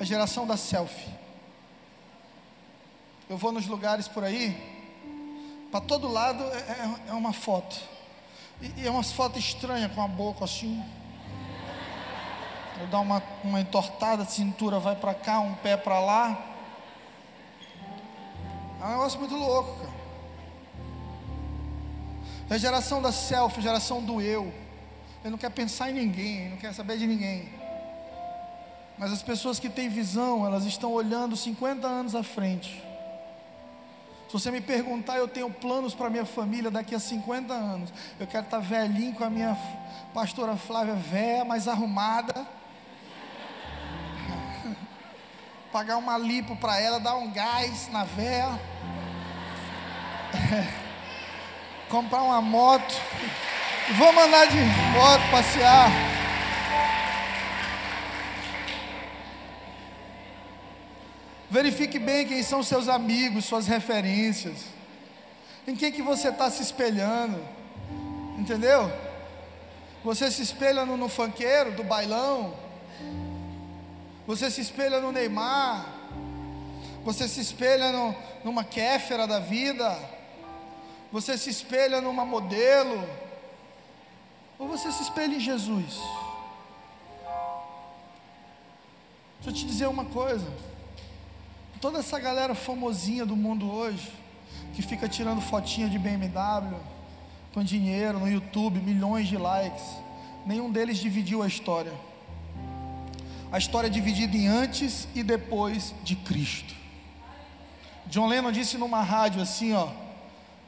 [0.00, 1.10] a geração da selfie.
[3.28, 4.56] Eu vou nos lugares por aí,
[5.70, 7.78] para todo lado é, é, é uma foto,
[8.62, 10.82] e, e é umas fotos estranhas com a boca assim.
[12.80, 16.42] Eu dar uma, uma entortada, a cintura vai para cá, um pé para lá.
[18.80, 19.91] É um negócio muito louco, cara.
[22.50, 24.52] É a geração da selfie, a geração do eu.
[25.22, 27.48] Ele não quer pensar em ninguém, não quer saber de ninguém.
[28.98, 32.82] Mas as pessoas que têm visão, elas estão olhando 50 anos à frente.
[34.32, 37.92] Se você me perguntar, eu tenho planos para minha família daqui a 50 anos.
[38.18, 39.54] Eu quero estar velhinho com a minha
[40.14, 42.32] pastora Flávia véia, mais arrumada.
[45.70, 48.58] Pagar uma lipo para ela, dar um gás na véia.
[51.92, 52.94] Comprar uma moto.
[53.98, 55.90] Vamos andar de moto, passear.
[61.50, 64.64] Verifique bem quem são seus amigos, suas referências.
[65.68, 67.38] Em quem que você está se espelhando.
[68.38, 68.90] Entendeu?
[70.02, 72.54] Você se espelha no, no funkeiro, do bailão.
[74.26, 75.84] Você se espelha no Neymar.
[77.04, 80.11] Você se espelha no, numa Kéfera da vida
[81.12, 83.06] você se espelha numa modelo?
[84.58, 86.00] Ou você se espelha em Jesus?
[89.36, 90.50] Deixa eu te dizer uma coisa.
[91.80, 94.10] Toda essa galera famosinha do mundo hoje,
[94.72, 96.76] que fica tirando fotinha de BMW,
[97.52, 99.84] com dinheiro no YouTube, milhões de likes,
[100.46, 101.92] nenhum deles dividiu a história.
[103.50, 106.74] A história é dividida em antes e depois de Cristo.
[108.06, 109.88] John Lennon disse numa rádio assim, ó,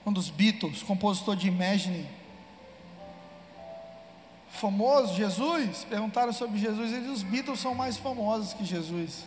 [0.07, 2.07] um dos Beatles, compositor de Imagine.
[4.51, 5.85] Famoso, Jesus?
[5.85, 9.25] Perguntaram sobre Jesus, ele os Beatles são mais famosos que Jesus.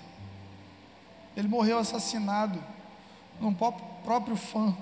[1.35, 2.63] Ele morreu assassinado
[3.39, 4.75] num próprio fã.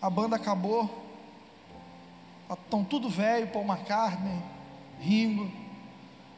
[0.00, 1.02] A banda acabou.
[2.50, 4.38] Estão tudo velho, Paul McCartney,
[5.00, 5.50] Ringo.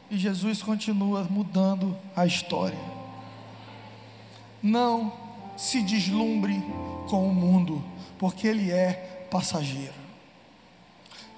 [0.08, 2.78] E Jesus continua mudando a história.
[4.62, 5.12] Não
[5.56, 6.62] se deslumbre
[7.08, 7.82] com o mundo,
[8.18, 10.06] porque ele é passageiro.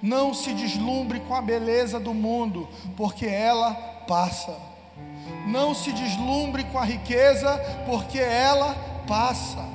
[0.01, 3.73] Não se deslumbre com a beleza do mundo, porque ela
[4.07, 4.57] passa.
[5.47, 8.75] Não se deslumbre com a riqueza, porque ela
[9.07, 9.67] passa.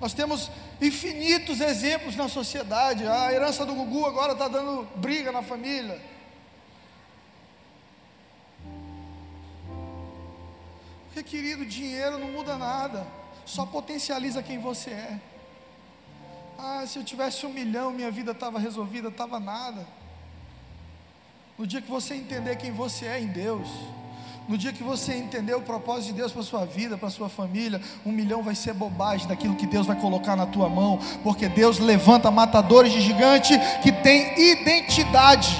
[0.00, 0.50] Nós temos
[0.80, 3.06] infinitos exemplos na sociedade.
[3.06, 6.00] A herança do Gugu agora está dando briga na família.
[11.06, 13.06] Porque, querido, dinheiro não muda nada,
[13.46, 15.20] só potencializa quem você é.
[16.58, 19.86] Ah, se eu tivesse um milhão, minha vida estava resolvida, estava nada.
[21.56, 23.68] No dia que você entender quem você é em Deus,
[24.48, 27.80] no dia que você entender o propósito de Deus para sua vida, para sua família,
[28.04, 31.78] um milhão vai ser bobagem daquilo que Deus vai colocar na tua mão, porque Deus
[31.78, 35.56] levanta matadores de gigante que tem identidade.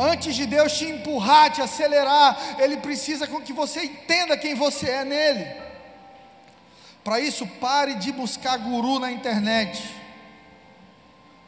[0.00, 4.88] Antes de Deus te empurrar, te acelerar, Ele precisa com que você entenda quem você
[4.88, 5.46] é nele.
[7.04, 9.94] Para isso, pare de buscar guru na internet.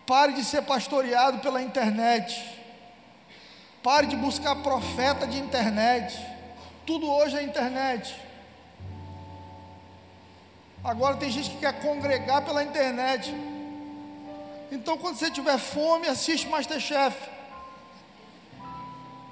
[0.06, 2.60] Pare de ser pastoreado pela internet.
[3.82, 6.14] Pare de buscar profeta de internet.
[6.84, 8.14] Tudo hoje é internet.
[10.84, 13.34] Agora tem gente que quer congregar pela internet.
[14.70, 17.16] Então, quando você tiver fome, assiste Masterchef.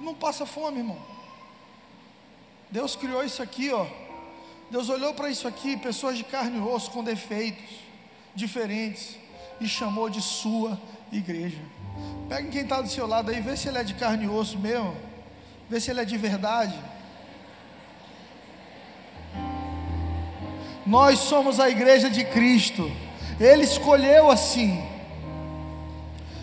[0.01, 0.99] Não passa fome, irmão.
[2.71, 3.87] Deus criou isso aqui, ó.
[4.71, 7.75] Deus olhou para isso aqui, pessoas de carne e osso com defeitos
[8.35, 9.19] diferentes,
[9.61, 10.81] e chamou de sua
[11.13, 11.61] igreja.
[12.29, 14.59] Pega quem está do seu lado aí, vê se ele é de carne e osso
[14.59, 14.97] mesmo.
[15.69, 16.79] Vê se ele é de verdade.
[20.87, 22.91] Nós somos a igreja de Cristo.
[23.39, 24.83] Ele escolheu assim.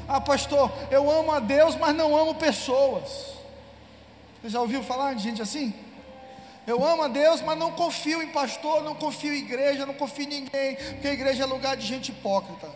[0.08, 3.37] Ah, pastor, eu amo a Deus, mas não amo pessoas.
[4.48, 5.74] Você já ouviu falar de gente assim?
[6.66, 10.24] Eu amo a Deus, mas não confio em pastor, não confio em igreja, não confio
[10.24, 12.70] em ninguém, porque a igreja é lugar de gente hipócrita.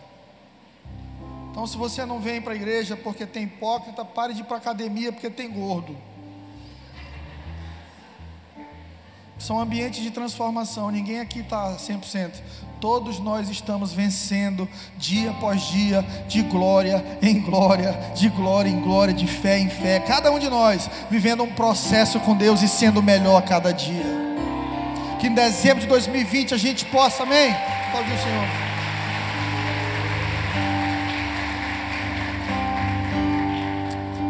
[1.50, 4.56] Então, se você não vem para a igreja porque tem hipócrita, pare de ir para
[4.56, 5.96] a academia porque tem gordo.
[9.38, 12.38] São ambientes de transformação, ninguém aqui está 100%.
[12.82, 14.68] Todos nós estamos vencendo
[14.98, 20.00] dia após dia, de glória em glória, de glória em glória, de fé em fé.
[20.00, 24.04] Cada um de nós vivendo um processo com Deus e sendo melhor a cada dia.
[25.20, 27.54] Que em dezembro de 2020 a gente possa, amém?
[27.92, 28.48] Pode o Senhor.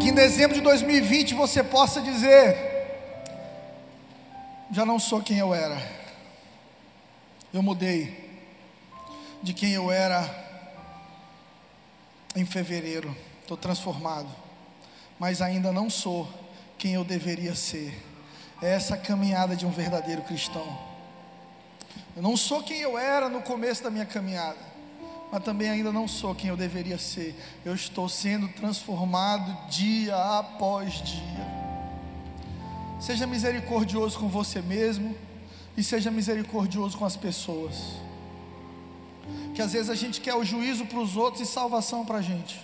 [0.03, 2.55] em dezembro de 2020 você possa dizer:
[4.71, 5.79] já não sou quem eu era,
[7.55, 8.22] eu mudei
[9.43, 10.23] de quem eu era
[12.35, 14.29] em fevereiro, estou transformado,
[15.19, 16.29] mas ainda não sou
[16.79, 17.93] quem eu deveria ser.
[18.61, 20.79] É essa caminhada de um verdadeiro cristão.
[22.15, 24.73] Eu não sou quem eu era no começo da minha caminhada
[25.33, 27.35] mas também ainda não sou quem eu deveria ser.
[27.65, 31.63] Eu estou sendo transformado dia após dia.
[33.01, 35.17] Seja misericordioso com você mesmo
[35.75, 37.95] e seja misericordioso com as pessoas.
[39.55, 42.23] Que às vezes a gente quer o juízo para os outros e salvação para a
[42.23, 42.61] gente.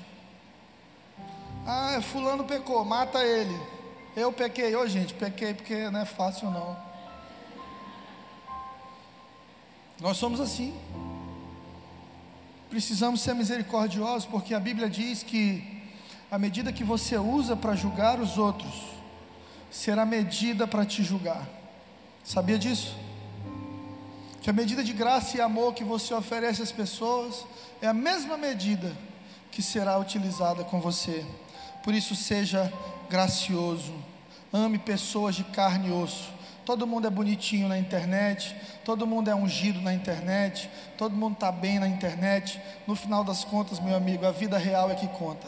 [1.67, 3.59] Ah, é fulano pecou, mata ele.
[4.17, 6.77] Eu pequei, ô oh, gente, pequei porque não é fácil não.
[10.01, 10.75] Nós somos assim.
[12.71, 15.79] Precisamos ser misericordiosos, porque a Bíblia diz que
[16.31, 18.75] a medida que você usa para julgar os outros,
[19.71, 21.47] será medida para te julgar.
[22.23, 22.95] Sabia disso?
[24.49, 27.45] Que a medida de graça e amor que você oferece às pessoas
[27.83, 28.97] é a mesma medida
[29.51, 31.23] que será utilizada com você.
[31.85, 32.73] Por isso, seja
[33.11, 33.93] gracioso,
[34.51, 36.33] ame pessoas de carne e osso
[36.65, 41.53] Todo mundo é bonitinho na internet, todo mundo é ungido na internet, todo mundo está
[41.53, 42.59] bem na internet.
[42.87, 45.47] No final das contas, meu amigo, a vida real é que conta.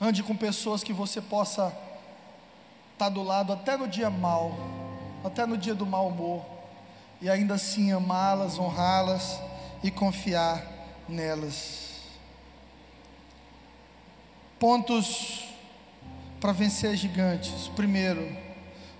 [0.00, 1.68] Ande com pessoas que você possa
[2.92, 4.52] estar tá do lado até no dia mal,
[5.24, 6.55] até no dia do mau humor,
[7.20, 9.40] e ainda assim amá-las, honrá-las
[9.82, 10.64] e confiar
[11.08, 12.00] nelas.
[14.58, 15.44] Pontos
[16.40, 17.68] para vencer gigantes.
[17.68, 18.46] Primeiro,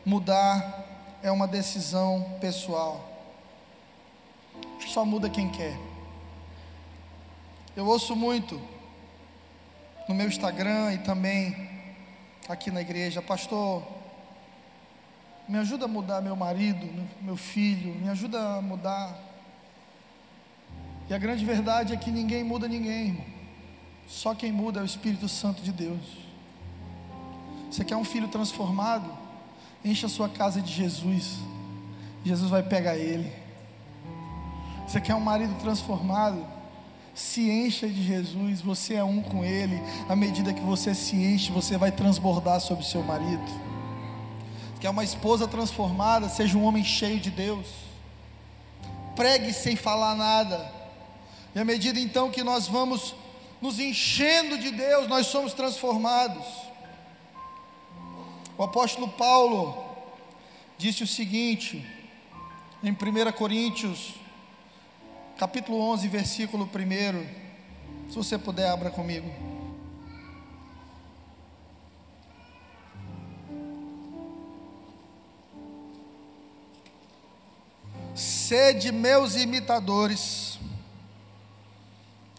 [0.06, 3.04] Mudar é uma decisão pessoal.
[4.86, 5.76] Só muda quem quer.
[7.74, 8.62] Eu ouço muito
[10.08, 11.68] no meu Instagram e também
[12.48, 13.82] aqui na igreja, pastor,
[15.48, 16.86] me ajuda a mudar meu marido,
[17.22, 19.16] meu filho, me ajuda a mudar.
[21.08, 23.24] E a grande verdade é que ninguém muda ninguém, irmão.
[24.08, 26.00] Só quem muda é o Espírito Santo de Deus.
[27.70, 29.10] Você quer um filho transformado?
[29.84, 31.38] Encha a sua casa de Jesus.
[32.24, 33.32] Jesus vai pegar ele.
[34.86, 36.44] Você quer um marido transformado?
[37.14, 39.80] Se encha de Jesus, você é um com ele.
[40.08, 43.65] À medida que você se enche, você vai transbordar sobre seu marido.
[44.86, 46.28] Quer uma esposa transformada?
[46.28, 47.66] Seja um homem cheio de Deus.
[49.16, 50.72] Pregue sem falar nada.
[51.52, 53.12] E à medida então que nós vamos
[53.60, 56.46] nos enchendo de Deus, nós somos transformados.
[58.56, 59.76] O apóstolo Paulo
[60.78, 61.84] disse o seguinte,
[62.80, 64.14] em 1 Coríntios,
[65.36, 68.08] capítulo 11, versículo 1.
[68.08, 69.55] Se você puder, abra comigo.
[78.46, 80.56] Sede meus imitadores,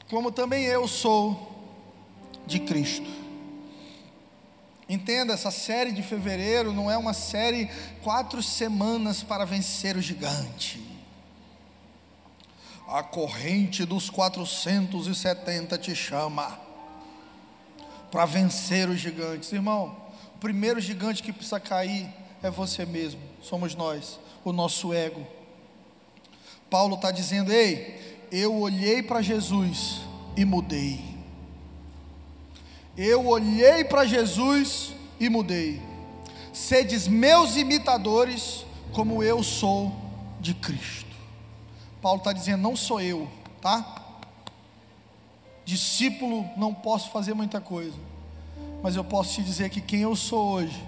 [0.10, 1.70] como também eu sou
[2.45, 3.10] de Cristo.
[4.88, 7.70] Entenda, essa série de fevereiro não é uma série
[8.01, 10.82] quatro semanas para vencer o gigante.
[12.88, 16.58] A corrente dos 470 te chama
[18.10, 19.51] para vencer os gigantes.
[19.51, 19.97] Irmão,
[20.36, 22.10] o primeiro gigante que precisa cair
[22.41, 25.36] é você mesmo, somos nós, o nosso ego.
[26.70, 30.01] Paulo está dizendo: Ei, eu olhei para Jesus
[30.36, 30.99] e mudei.
[32.97, 35.82] Eu olhei para Jesus e mudei.
[36.51, 39.95] Sedes meus imitadores, como eu sou
[40.39, 41.15] de Cristo.
[42.01, 43.30] Paulo está dizendo: não sou eu,
[43.61, 44.03] tá?
[45.65, 47.97] Discípulo, não posso fazer muita coisa,
[48.82, 50.84] mas eu posso te dizer que quem eu sou hoje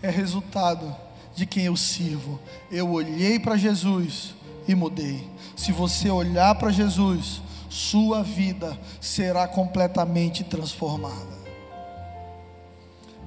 [0.00, 0.94] é resultado
[1.34, 2.38] de quem eu sirvo.
[2.70, 4.34] Eu olhei para Jesus
[4.66, 5.28] e mudei.
[5.56, 11.42] Se você olhar para Jesus, sua vida será completamente transformada.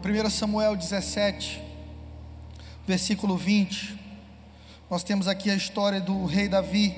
[0.04, 1.64] 1 Samuel 17,
[2.86, 4.00] versículo 20,
[4.90, 6.94] nós temos aqui a história do rei Davi,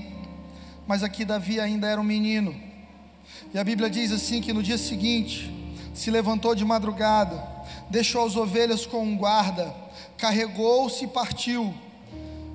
[0.86, 2.54] mas aqui Davi ainda era um menino,
[3.54, 5.54] e a Bíblia diz assim: que no dia seguinte
[5.94, 7.42] se levantou de madrugada,
[7.90, 9.74] deixou as ovelhas com um guarda,
[10.18, 11.74] carregou-se e partiu,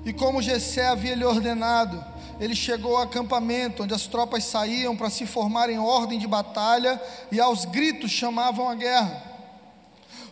[0.05, 2.03] e como Jessé havia lhe ordenado,
[2.39, 7.01] ele chegou ao acampamento onde as tropas saíam para se formar em ordem de batalha
[7.31, 9.33] e aos gritos chamavam a guerra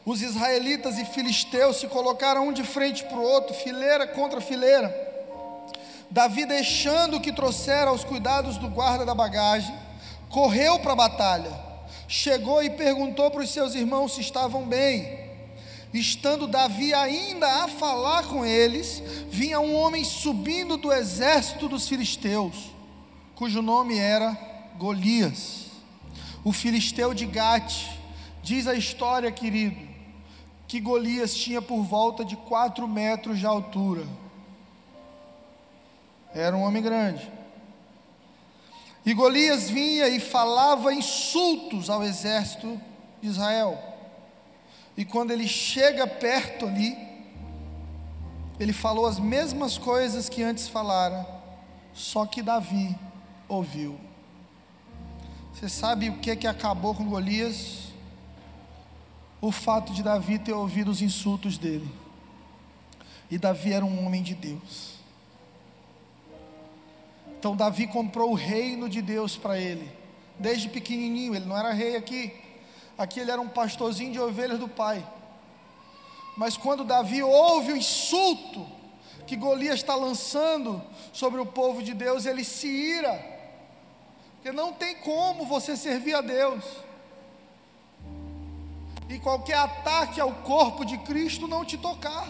[0.06, 5.10] os israelitas e filisteus se colocaram um de frente para o outro, fileira contra fileira.
[6.10, 9.74] Davi, deixando o que trouxera aos cuidados do guarda da bagagem,
[10.30, 11.52] correu para a batalha.
[12.08, 15.21] Chegou e perguntou para os seus irmãos se estavam bem.
[15.94, 22.72] Estando Davi ainda a falar com eles, vinha um homem subindo do exército dos filisteus,
[23.36, 24.38] cujo nome era
[24.78, 25.66] Golias,
[26.44, 27.88] o filisteu de Gate.
[28.42, 29.78] Diz a história, querido,
[30.68, 34.08] que Golias tinha por volta de quatro metros de altura.
[36.34, 37.30] Era um homem grande.
[39.06, 42.80] E Golias vinha e falava insultos ao exército
[43.22, 43.91] de Israel.
[44.96, 46.98] E quando ele chega perto ali,
[48.60, 51.26] ele falou as mesmas coisas que antes falara,
[51.94, 52.96] só que Davi
[53.48, 54.00] ouviu.
[55.54, 57.82] Você sabe o que que acabou com Golias?
[59.42, 61.90] o fato de Davi ter ouvido os insultos dele.
[63.30, 64.92] E Davi era um homem de Deus.
[67.40, 69.90] Então Davi comprou o reino de Deus para ele.
[70.38, 72.32] Desde pequenininho, ele não era rei aqui.
[72.98, 75.06] Aqui ele era um pastorzinho de ovelhas do pai.
[76.38, 78.66] Mas quando Davi ouve o insulto
[79.28, 80.82] que Golias está lançando
[81.12, 83.14] sobre o povo de Deus, ele se ira.
[84.36, 86.64] Porque não tem como você servir a Deus
[89.14, 92.30] e qualquer ataque ao corpo de Cristo não te tocar.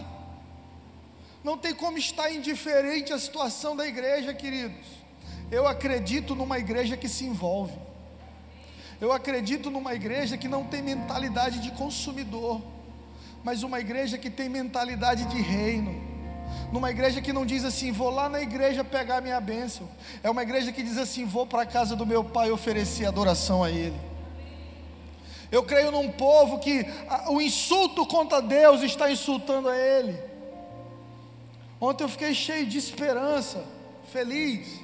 [1.44, 4.86] Não tem como estar indiferente à situação da igreja, queridos.
[5.52, 7.78] Eu acredito numa igreja que se envolve.
[9.02, 12.62] Eu acredito numa igreja que não tem mentalidade de consumidor,
[13.44, 16.10] mas uma igreja que tem mentalidade de reino.
[16.72, 19.90] Numa igreja que não diz assim, vou lá na igreja pegar minha bênção.
[20.22, 23.64] É uma igreja que diz assim, vou para a casa do meu pai oferecer adoração
[23.64, 24.00] a ele.
[25.52, 26.86] Eu creio num povo que
[27.28, 30.18] o insulto contra Deus está insultando a Ele.
[31.80, 33.62] Ontem eu fiquei cheio de esperança,
[34.14, 34.80] feliz,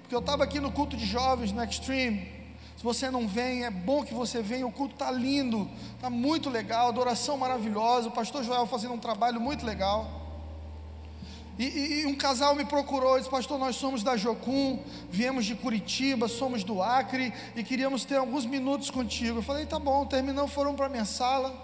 [0.00, 2.35] porque eu estava aqui no culto de jovens no Extreme.
[2.76, 4.66] Se você não vem, é bom que você venha.
[4.66, 8.08] O culto está lindo, está muito legal, adoração maravilhosa.
[8.08, 10.26] O pastor Joel fazendo um trabalho muito legal.
[11.58, 14.78] E, e, e, um casal me procurou disse: Pastor, nós somos da Jocum,
[15.10, 19.38] viemos de Curitiba, somos do Acre e queríamos ter alguns minutos contigo.
[19.38, 21.54] Eu falei: Tá bom, terminou, foram para minha sala.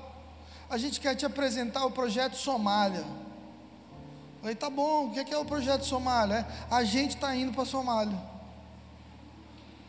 [0.70, 3.00] A gente quer te apresentar o projeto Somália.
[3.00, 6.36] Eu falei: Tá bom, o que é, que é o projeto Somália?
[6.36, 8.31] É, a gente está indo para Somália.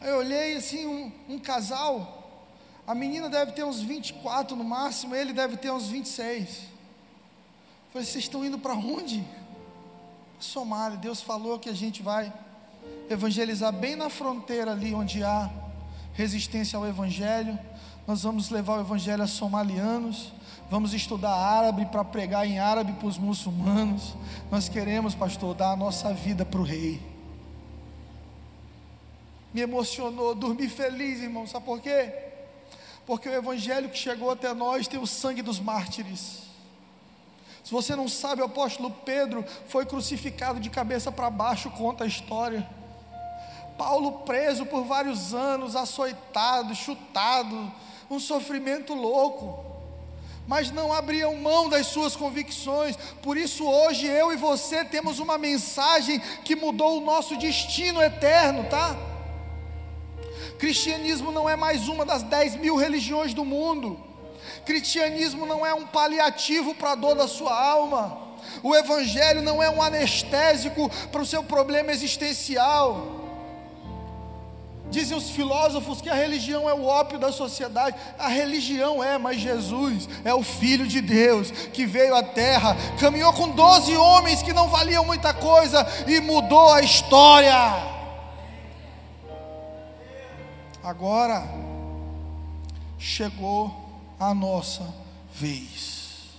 [0.03, 2.19] Aí eu olhei assim: um, um casal.
[2.85, 6.49] A menina deve ter uns 24 no máximo, ele deve ter uns 26.
[6.49, 6.63] Eu
[7.93, 9.23] falei: Vocês estão indo para onde?
[10.39, 10.97] Somália.
[10.97, 12.33] Deus falou que a gente vai
[13.09, 15.49] evangelizar bem na fronteira ali onde há
[16.13, 17.57] resistência ao evangelho.
[18.05, 20.33] Nós vamos levar o evangelho a somalianos.
[20.69, 24.15] Vamos estudar árabe para pregar em árabe para os muçulmanos.
[24.51, 27.12] Nós queremos, pastor, dar a nossa vida para o rei.
[29.53, 31.45] Me emocionou, dormi feliz, irmão.
[31.45, 32.11] Sabe por quê?
[33.05, 36.43] Porque o evangelho que chegou até nós tem o sangue dos mártires.
[37.63, 42.07] Se você não sabe, o apóstolo Pedro foi crucificado de cabeça para baixo, conta a
[42.07, 42.67] história.
[43.77, 47.71] Paulo preso por vários anos, açoitado, chutado,
[48.09, 49.71] um sofrimento louco.
[50.45, 52.97] Mas não abriam mão das suas convicções.
[53.21, 58.65] Por isso hoje eu e você temos uma mensagem que mudou o nosso destino eterno,
[58.65, 59.12] tá?
[60.63, 63.99] Cristianismo não é mais uma das 10 mil religiões do mundo.
[64.65, 68.17] Cristianismo não é um paliativo para a dor da sua alma.
[68.63, 73.23] O Evangelho não é um anestésico para o seu problema existencial.
[74.89, 77.97] Dizem os filósofos que a religião é o ópio da sociedade.
[78.17, 83.33] A religião é, mas Jesus é o Filho de Deus que veio à terra, caminhou
[83.33, 87.92] com doze homens que não valiam muita coisa e mudou a história.
[90.83, 91.47] Agora
[92.99, 93.73] chegou
[94.19, 94.93] a nossa
[95.33, 96.29] vez.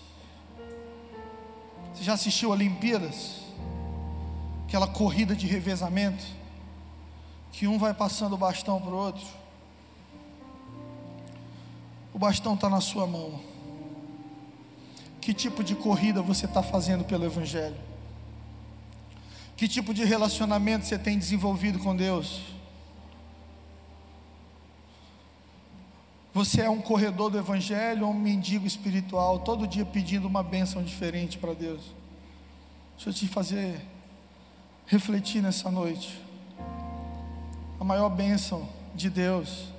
[1.95, 3.40] Você já assistiu Olimpíadas?
[4.66, 6.24] Aquela corrida de revezamento,
[7.53, 9.26] que um vai passando o bastão para o outro.
[12.12, 13.40] O bastão está na sua mão.
[15.22, 17.76] Que tipo de corrida você está fazendo pelo Evangelho?
[19.57, 22.53] Que tipo de relacionamento você tem desenvolvido com Deus?
[26.35, 30.82] Você é um corredor do Evangelho ou um mendigo espiritual, todo dia pedindo uma bênção
[30.82, 31.80] diferente para Deus?
[32.97, 33.80] Deixa eu te fazer
[34.85, 36.20] refletir nessa noite.
[37.78, 39.72] A maior bênção de Deus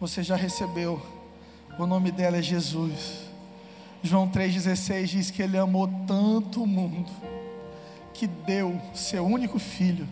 [0.00, 0.98] você já recebeu,
[1.78, 3.28] o nome dela é Jesus.
[4.02, 7.10] João 3,16 diz que Ele amou tanto o mundo,
[8.14, 10.08] que deu seu único filho,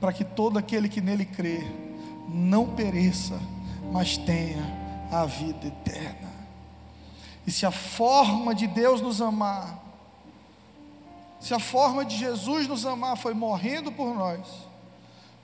[0.00, 1.60] para que todo aquele que nele crê
[2.28, 3.38] não pereça,
[3.92, 6.30] mas tenha a vida eterna.
[7.46, 9.82] E se a forma de Deus nos amar,
[11.40, 14.46] se a forma de Jesus nos amar foi morrendo por nós,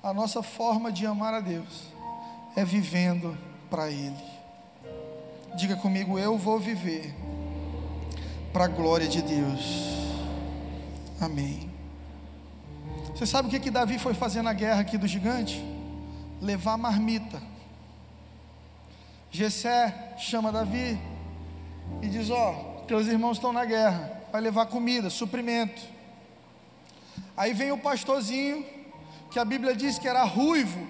[0.02, 1.92] a nossa forma de amar a Deus
[2.56, 3.38] é vivendo
[3.70, 4.32] para Ele.
[5.54, 7.14] Diga comigo, eu vou viver
[8.52, 9.92] para a glória de Deus.
[11.20, 11.70] Amém.
[13.14, 15.62] Você sabe o que, que Davi foi fazer na guerra aqui do gigante?
[16.40, 17.40] Levar marmita.
[19.32, 21.00] Jessé chama Davi
[22.02, 25.80] e diz: Ó, oh, teus irmãos estão na guerra, vai levar comida, suprimento.
[27.34, 28.64] Aí vem o pastorzinho,
[29.30, 30.86] que a Bíblia diz que era ruivo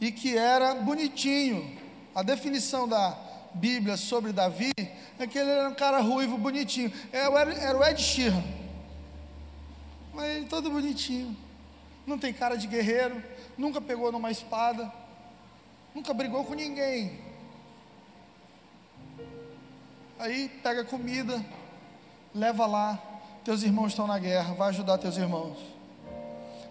[0.00, 1.78] e que era bonitinho.
[2.14, 3.14] A definição da
[3.52, 4.72] Bíblia sobre Davi
[5.18, 6.90] é que ele era um cara ruivo, bonitinho.
[7.12, 8.42] Era, era o Ed Sheeran.
[10.14, 11.36] Mas ele todo bonitinho.
[12.06, 13.22] Não tem cara de guerreiro,
[13.56, 14.90] nunca pegou numa espada
[15.94, 17.18] nunca brigou com ninguém.
[20.18, 21.44] Aí pega comida,
[22.34, 22.98] leva lá,
[23.44, 25.58] teus irmãos estão na guerra, vai ajudar teus irmãos.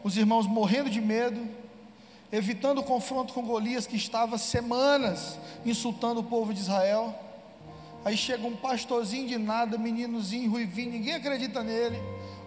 [0.04, 1.48] Os irmãos morrendo de medo,
[2.32, 7.14] evitando o confronto com Golias, que estava semanas insultando o povo de Israel.
[8.04, 12.00] Aí chega um pastorzinho de nada, meninozinho, ruivinho, ninguém acredita nele.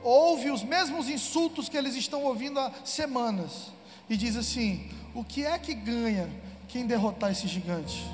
[0.02, 3.72] Ouve os mesmos insultos que eles estão ouvindo há semanas.
[4.08, 6.28] E diz assim: O que é que ganha
[6.74, 8.04] quem derrotar esse gigante?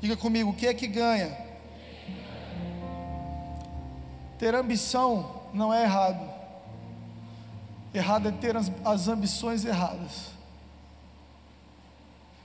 [0.00, 1.36] Diga comigo, o que é que ganha?
[4.38, 6.26] Ter ambição não é errado.
[7.92, 10.30] Errado é ter as, as ambições erradas.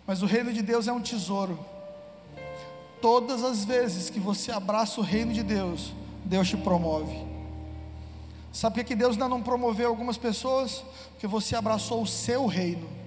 [0.06, 1.58] Mas o reino de Deus é um tesouro.
[3.02, 5.94] Todas as vezes que você abraça o reino de Deus,
[6.26, 7.26] Deus te promove.
[8.52, 10.84] Sabe por que Deus ainda não promoveu algumas pessoas?
[11.12, 12.99] Porque você abraçou o seu reino.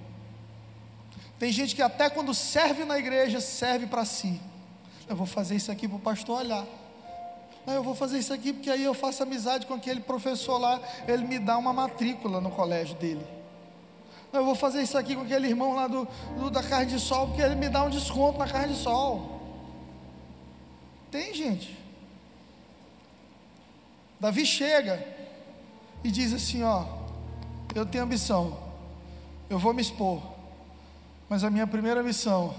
[1.43, 4.39] Tem gente que até quando serve na igreja, serve para si.
[5.09, 6.65] Eu vou fazer isso aqui para o pastor olhar.
[7.65, 10.79] Não, eu vou fazer isso aqui porque aí eu faço amizade com aquele professor lá,
[11.05, 13.27] ele me dá uma matrícula no colégio dele.
[14.31, 16.07] Não, eu vou fazer isso aqui com aquele irmão lá do,
[16.39, 19.41] do, da carne de sol, porque ele me dá um desconto na carne de sol.
[21.11, 21.77] Tem gente.
[24.17, 25.05] Davi chega
[26.05, 26.85] e diz assim: Ó,
[27.75, 28.57] eu tenho ambição,
[29.49, 30.32] eu vou me expor,
[31.29, 32.53] mas a minha primeira missão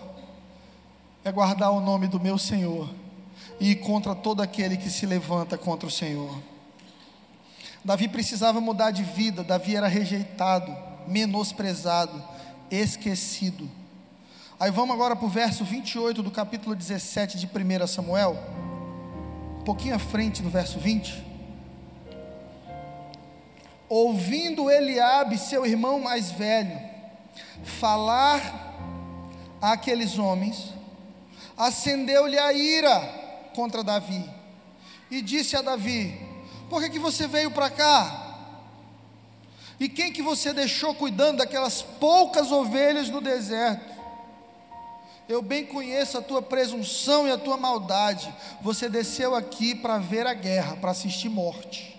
[1.24, 2.88] é guardar o nome do meu Senhor
[3.58, 6.36] e ir contra todo aquele que se levanta contra o Senhor.
[7.84, 10.74] Davi precisava mudar de vida, Davi era rejeitado,
[11.06, 12.22] menosprezado,
[12.70, 13.70] esquecido.
[14.58, 18.38] Aí vamos agora para o verso 28 do capítulo 17 de 1 Samuel,
[19.60, 21.24] um pouquinho à frente do verso 20.
[23.88, 26.93] Ouvindo Eliabe, seu irmão mais velho,
[27.64, 28.74] falar
[29.60, 30.72] àqueles homens,
[31.56, 33.00] acendeu-lhe a ira
[33.54, 34.28] contra Davi
[35.10, 36.18] e disse a Davi:
[36.68, 38.20] Por que, que você veio para cá?
[39.78, 43.94] E quem que você deixou cuidando daquelas poucas ovelhas no deserto?
[45.28, 48.32] Eu bem conheço a tua presunção e a tua maldade.
[48.60, 51.98] Você desceu aqui para ver a guerra, para assistir morte.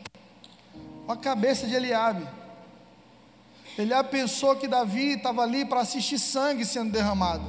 [1.08, 2.28] Olha a cabeça de Eliabe.
[3.78, 7.44] Eliabe pensou que Davi estava ali para assistir sangue sendo derramado.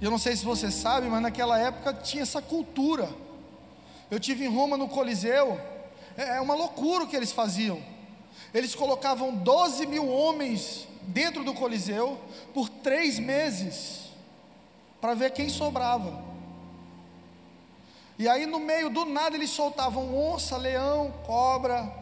[0.00, 3.08] Eu não sei se você sabe, mas naquela época tinha essa cultura.
[4.10, 5.60] Eu tive em Roma no Coliseu.
[6.16, 7.82] É, é uma loucura o que eles faziam.
[8.54, 12.18] Eles colocavam 12 mil homens dentro do Coliseu
[12.54, 14.08] por três meses
[14.98, 16.24] para ver quem sobrava.
[18.18, 21.99] E aí no meio do nada eles soltavam onça, leão, cobra,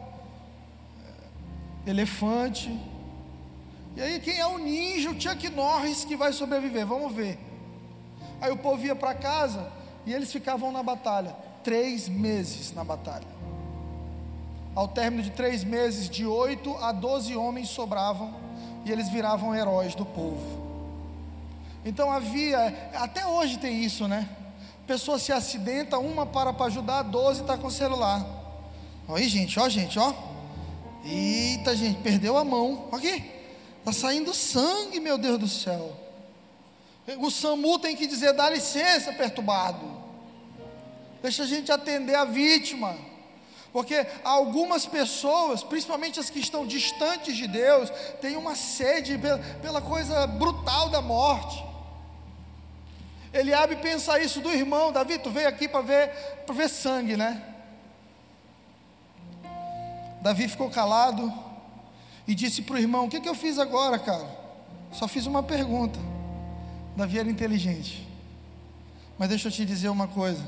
[1.89, 2.77] elefante.
[3.95, 6.85] E aí quem é o ninja, o Chuck Norris que vai sobreviver?
[6.85, 7.37] Vamos ver.
[8.41, 9.71] Aí o povo ia para casa
[10.05, 13.27] e eles ficavam na batalha, três meses na batalha.
[14.75, 18.33] Ao término de três meses, de oito a doze homens sobravam
[18.85, 20.69] e eles viravam heróis do povo.
[21.83, 24.29] Então havia, até hoje tem isso, né?
[24.85, 28.25] Pessoa se acidenta, uma para para ajudar, doze está com o celular.
[29.07, 30.13] Olha gente, ó, gente, ó.
[31.03, 32.87] Eita, gente, perdeu a mão.
[32.91, 33.31] Olha aqui,
[33.79, 35.95] está saindo sangue, meu Deus do céu.
[37.17, 39.99] O SAMU tem que dizer: dá licença, perturbado.
[41.21, 42.97] Deixa a gente atender a vítima.
[43.71, 47.89] Porque algumas pessoas, principalmente as que estão distantes de Deus,
[48.19, 49.19] têm uma sede
[49.61, 51.63] pela, coisa brutal da morte.
[53.31, 56.11] Eliabe pensa isso do irmão, Davi, tu veio aqui para ver,
[56.51, 57.48] ver sangue, né?
[60.21, 61.33] Davi ficou calado
[62.27, 64.27] e disse para o irmão: O que, que eu fiz agora, cara?
[64.91, 65.99] Só fiz uma pergunta.
[66.95, 68.07] Davi era inteligente.
[69.17, 70.41] Mas deixa eu te dizer uma coisa.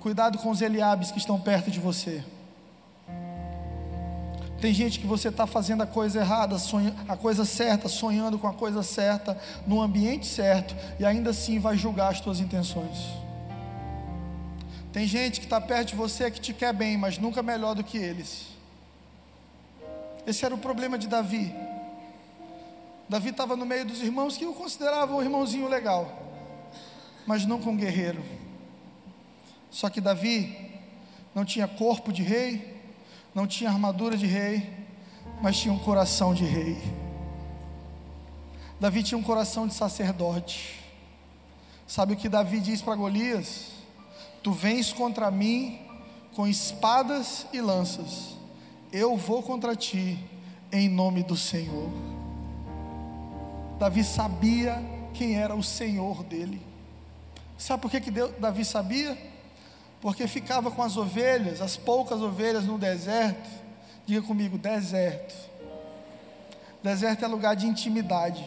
[0.00, 2.24] Cuidado com os Eliabes que estão perto de você.
[4.60, 8.46] Tem gente que você está fazendo a coisa errada, sonha, a coisa certa, sonhando com
[8.46, 13.25] a coisa certa, no ambiente certo, e ainda assim vai julgar as tuas intenções.
[14.96, 17.84] Tem gente que está perto de você que te quer bem, mas nunca melhor do
[17.84, 18.46] que eles.
[20.26, 21.54] Esse era o problema de Davi.
[23.06, 26.10] Davi estava no meio dos irmãos que o consideravam um irmãozinho legal,
[27.26, 28.24] mas não com guerreiro.
[29.70, 30.80] Só que Davi
[31.34, 32.80] não tinha corpo de rei,
[33.34, 34.66] não tinha armadura de rei,
[35.42, 36.82] mas tinha um coração de rei.
[38.80, 40.80] Davi tinha um coração de sacerdote.
[41.86, 43.75] Sabe o que Davi diz para Golias?
[44.46, 45.76] Tu vens contra mim
[46.36, 48.36] com espadas e lanças,
[48.92, 50.24] eu vou contra ti
[50.70, 51.90] em nome do Senhor.
[53.76, 54.80] Davi sabia
[55.12, 56.62] quem era o Senhor dele.
[57.58, 59.18] Sabe por que, que Davi sabia?
[60.00, 63.50] Porque ficava com as ovelhas, as poucas ovelhas no deserto.
[64.06, 65.34] Diga comigo: deserto.
[66.84, 68.44] Deserto é lugar de intimidade.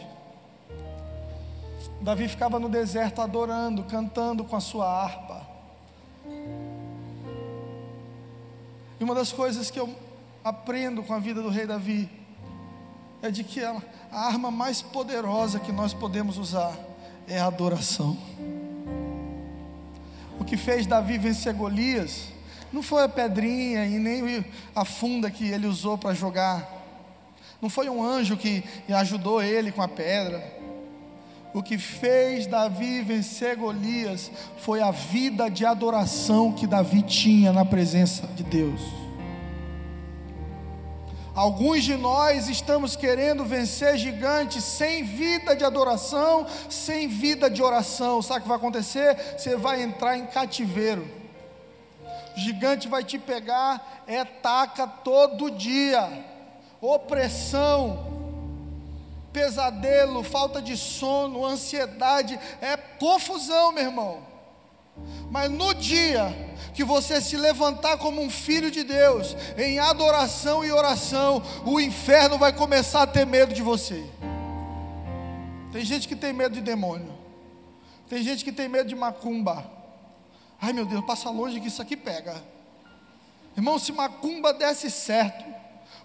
[2.00, 5.39] Davi ficava no deserto adorando, cantando com a sua harpa.
[8.98, 9.88] E uma das coisas que eu
[10.44, 12.10] aprendo com a vida do rei Davi
[13.22, 16.76] é de que a, arma mais poderosa que nós podemos usar
[17.26, 18.16] é a adoração.
[20.38, 22.28] O que fez Davi vencer Golias
[22.72, 26.80] não foi a pedrinha e nem a funda que ele usou para jogar.
[27.60, 30.59] Não foi um anjo que ajudou ele com a pedra.
[31.52, 37.64] O que fez Davi vencer Golias foi a vida de adoração que Davi tinha na
[37.64, 38.80] presença de Deus.
[41.34, 48.20] Alguns de nós estamos querendo vencer gigantes sem vida de adoração, sem vida de oração.
[48.20, 49.16] Sabe o que vai acontecer?
[49.38, 51.08] Você vai entrar em cativeiro.
[52.36, 56.08] O gigante vai te pegar, é taca todo dia,
[56.80, 58.19] opressão,
[59.32, 64.30] pesadelo, falta de sono, ansiedade, é confusão, meu irmão.
[65.30, 66.34] Mas no dia
[66.74, 72.38] que você se levantar como um filho de Deus, em adoração e oração, o inferno
[72.38, 74.04] vai começar a ter medo de você.
[75.72, 77.12] Tem gente que tem medo de demônio,
[78.08, 79.70] tem gente que tem medo de macumba.
[80.60, 82.42] Ai meu Deus, passa longe que isso aqui pega.
[83.56, 85.44] Irmão, se macumba desse certo,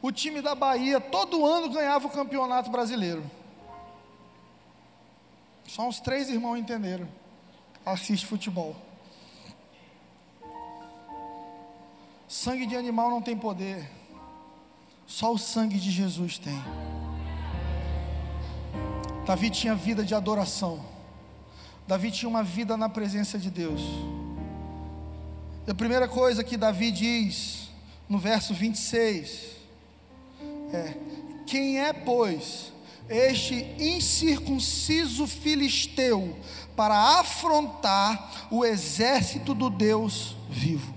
[0.06, 3.24] o time da Bahia todo ano ganhava o campeonato brasileiro.
[5.68, 7.08] Só uns três irmãos entenderam.
[7.84, 8.76] Assiste futebol.
[12.28, 13.90] Sangue de animal não tem poder,
[15.08, 16.64] só o sangue de Jesus tem.
[19.26, 20.86] Davi tinha vida de adoração,
[21.88, 23.82] Davi tinha uma vida na presença de Deus.
[25.66, 27.70] E a primeira coisa que Davi diz
[28.08, 29.65] no verso 26
[30.74, 30.96] é:
[31.46, 32.72] Quem é, pois,
[33.10, 36.36] este incircunciso filisteu
[36.76, 40.94] para afrontar o exército do Deus vivo?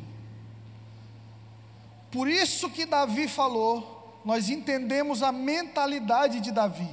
[2.11, 6.89] Por isso que Davi falou, nós entendemos a mentalidade de Davi.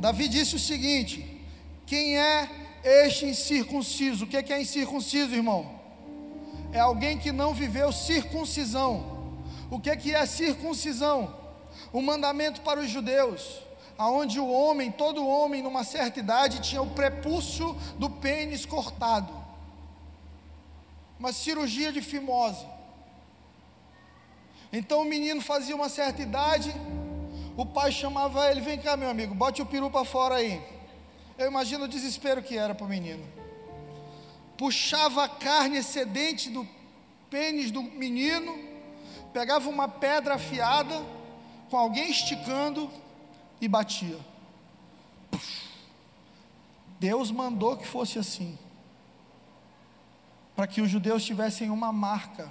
[0.00, 1.40] Davi disse o seguinte:
[1.86, 2.48] quem é
[2.82, 4.24] este incircunciso?
[4.24, 5.80] O que é, é incircunciso, irmão?
[6.72, 9.19] É alguém que não viveu circuncisão.
[9.70, 11.38] O que é, que é circuncisão?
[11.92, 13.60] O mandamento para os judeus,
[13.96, 19.32] aonde o homem, todo homem numa certa idade tinha o prepúcio do pênis cortado.
[21.18, 22.66] Uma cirurgia de fimose.
[24.72, 26.74] Então o menino fazia uma certa idade,
[27.56, 30.60] o pai chamava ele: vem cá, meu amigo, bote o peru para fora aí.
[31.36, 33.24] Eu imagino o desespero que era para o menino.
[34.56, 36.66] Puxava a carne excedente do
[37.30, 38.69] pênis do menino,
[39.32, 40.94] pegava uma pedra afiada,
[41.70, 42.90] com alguém esticando
[43.60, 44.18] e batia.
[46.98, 48.58] Deus mandou que fosse assim,
[50.54, 52.48] para que os judeus tivessem uma marca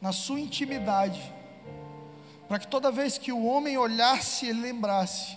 [0.00, 1.32] na sua intimidade,
[2.48, 5.36] para que toda vez que o homem olhasse, ele lembrasse: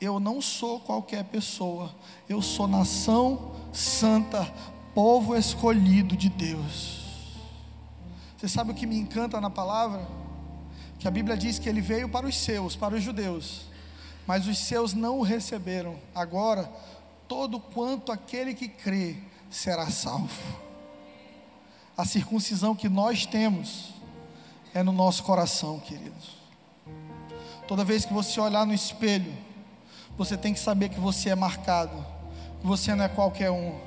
[0.00, 1.94] eu não sou qualquer pessoa,
[2.28, 4.52] eu sou nação santa,
[4.94, 7.01] povo escolhido de Deus.
[8.42, 10.04] Você sabe o que me encanta na palavra?
[10.98, 13.66] Que a Bíblia diz que ele veio para os seus, para os judeus,
[14.26, 15.94] mas os seus não o receberam.
[16.12, 16.68] Agora,
[17.28, 19.14] todo quanto aquele que crê
[19.48, 20.42] será salvo.
[21.96, 23.94] A circuncisão que nós temos
[24.74, 26.36] é no nosso coração, queridos.
[27.68, 29.32] Toda vez que você olhar no espelho,
[30.18, 32.04] você tem que saber que você é marcado,
[32.60, 33.78] que você não é qualquer um,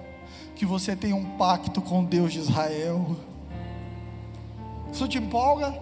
[0.56, 3.35] que você tem um pacto com Deus de Israel.
[4.96, 5.78] Isso te empolga?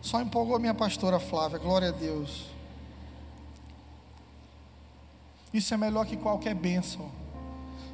[0.00, 2.46] Só empolgou minha pastora Flávia, glória a Deus.
[5.52, 7.12] Isso é melhor que qualquer bênção.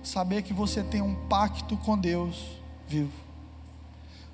[0.00, 2.40] Saber que você tem um pacto com Deus
[2.86, 3.10] vivo.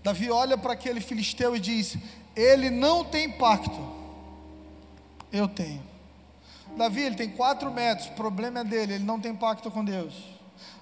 [0.04, 1.96] Davi olha para aquele filisteu e diz:
[2.36, 3.80] Ele não tem pacto,
[5.32, 5.82] eu tenho.
[6.76, 10.35] Davi, ele tem quatro metros, o problema é dele, ele não tem pacto com Deus.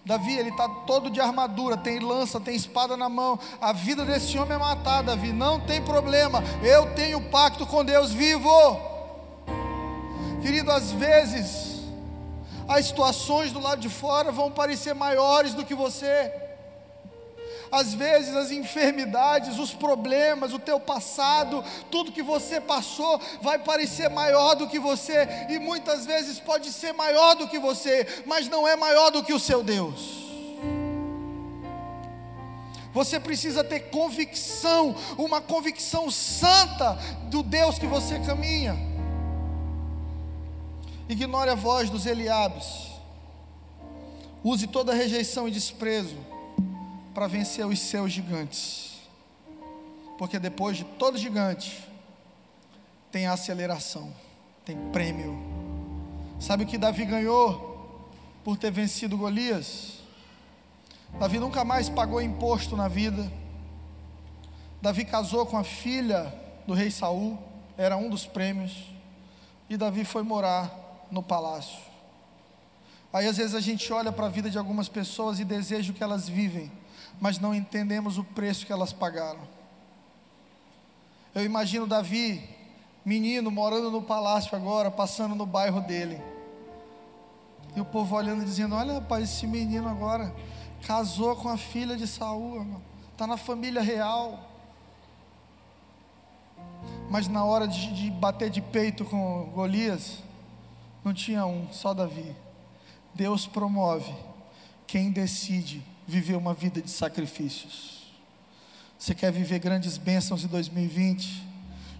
[0.05, 3.39] Davi, ele está todo de armadura, tem lança, tem espada na mão.
[3.61, 6.43] A vida desse homem é matar, Davi, não tem problema.
[6.63, 8.51] Eu tenho pacto com Deus vivo.
[10.43, 11.81] Querido, às vezes,
[12.69, 16.44] as situações do lado de fora vão parecer maiores do que você.
[17.75, 24.09] Às vezes as enfermidades, os problemas, o teu passado, tudo que você passou vai parecer
[24.09, 28.66] maior do que você e muitas vezes pode ser maior do que você, mas não
[28.68, 30.22] é maior do que o seu Deus.
[32.93, 36.93] Você precisa ter convicção, uma convicção santa
[37.25, 38.77] do Deus que você caminha.
[41.09, 42.93] Ignore a voz dos Eliabes.
[44.45, 46.34] Use toda rejeição e desprezo
[47.15, 48.99] para vencer os seus gigantes.
[50.19, 51.89] Porque depois de todo gigante,
[53.11, 54.12] tem aceleração,
[54.65, 55.39] tem prêmio.
[56.41, 58.11] Sabe o que Davi ganhou
[58.43, 60.01] por ter vencido Golias?
[61.19, 63.33] Davi nunca mais pagou imposto na vida.
[64.83, 66.35] Davi casou com a filha
[66.67, 67.39] do rei Saul,
[67.79, 68.73] era um dos prêmios.
[69.71, 71.79] E Davi foi morar no palácio.
[73.12, 75.95] Aí às vezes a gente olha para a vida de algumas pessoas e deseja o
[75.95, 76.71] que elas vivem
[77.21, 79.41] mas não entendemos o preço que elas pagaram.
[81.35, 82.49] Eu imagino Davi,
[83.05, 86.23] menino, morando no palácio agora, passando no bairro dele.
[87.75, 90.35] E o povo olhando e dizendo: Olha, rapaz, esse menino agora
[90.87, 92.81] casou com a filha de Saul.
[93.11, 94.51] está na família real.
[97.11, 100.19] Mas na hora de, de bater de peito com Golias,
[101.05, 102.35] não tinha um, só Davi.
[103.15, 104.15] Deus promove
[104.87, 108.13] quem decide viver uma vida de sacrifícios.
[108.99, 111.43] Você quer viver grandes bênçãos em 2020?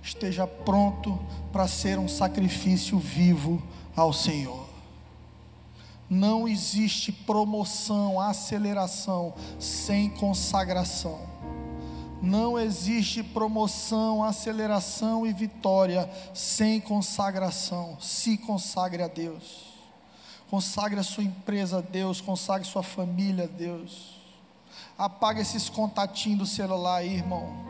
[0.03, 1.19] Esteja pronto
[1.53, 3.63] para ser um sacrifício vivo
[3.97, 4.69] ao Senhor.
[6.09, 11.21] Não existe promoção, aceleração sem consagração.
[12.23, 17.99] Não existe promoção, aceleração e vitória sem consagração.
[18.01, 19.74] Se consagre a Deus.
[20.51, 24.15] Consagre a sua empresa a Deus, consagre sua família a Deus.
[24.97, 27.65] Apaga esses contatinhos do celular aí, irmão.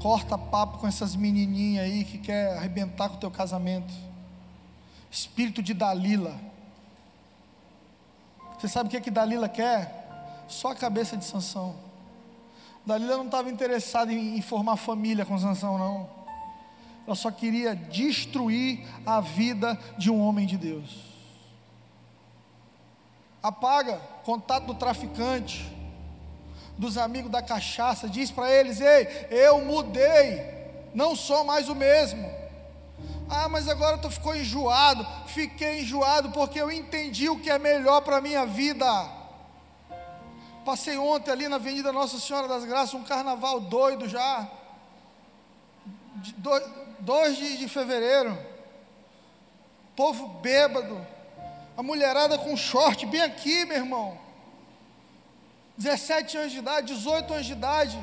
[0.00, 3.92] Corta papo com essas menininhas aí que quer arrebentar com o teu casamento.
[5.10, 6.38] Espírito de Dalila.
[8.58, 10.44] Você sabe o que, é que Dalila quer?
[10.48, 11.74] Só a cabeça de Sansão.
[12.86, 16.19] Dalila não estava interessada em, em formar família com Sansão, não.
[17.10, 20.96] Ela só queria destruir a vida de um homem de Deus.
[23.42, 25.76] Apaga contato do traficante,
[26.78, 30.40] dos amigos da cachaça, diz para eles: Ei, eu mudei,
[30.94, 32.30] não sou mais o mesmo.
[33.28, 35.04] Ah, mas agora tu ficou enjoado.
[35.26, 38.86] Fiquei enjoado porque eu entendi o que é melhor para a minha vida.
[40.64, 44.59] Passei ontem ali na Avenida Nossa Senhora das Graças, um carnaval doido já.
[47.00, 48.38] 2 de, de fevereiro.
[49.96, 51.06] Povo bêbado.
[51.76, 54.18] A mulherada com short bem aqui, meu irmão.
[55.76, 57.98] 17 anos de idade, 18 anos de idade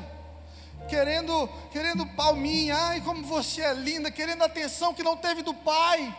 [0.88, 6.16] querendo, querendo palminha, ai como você é linda, querendo atenção que não teve do pai.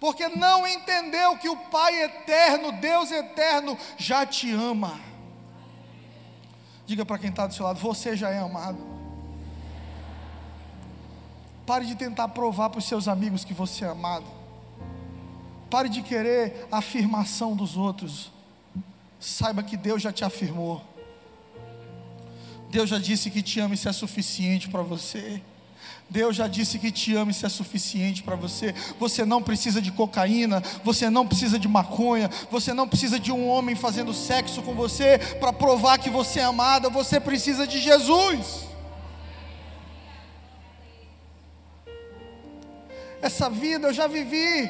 [0.00, 5.00] Porque não entendeu que o Pai eterno, Deus eterno, já te ama.
[6.84, 8.91] Diga para quem está do seu lado: você já é amado.
[11.66, 14.26] Pare de tentar provar para os seus amigos que você é amado.
[15.70, 18.30] Pare de querer a afirmação dos outros.
[19.20, 20.82] Saiba que Deus já te afirmou.
[22.68, 25.40] Deus já disse que te ama e isso é suficiente para você.
[26.10, 28.74] Deus já disse que te ama isso é suficiente para você.
[28.98, 33.48] Você não precisa de cocaína, você não precisa de maconha, você não precisa de um
[33.48, 38.71] homem fazendo sexo com você para provar que você é amada, você precisa de Jesus.
[43.22, 44.68] Essa vida eu já vivi,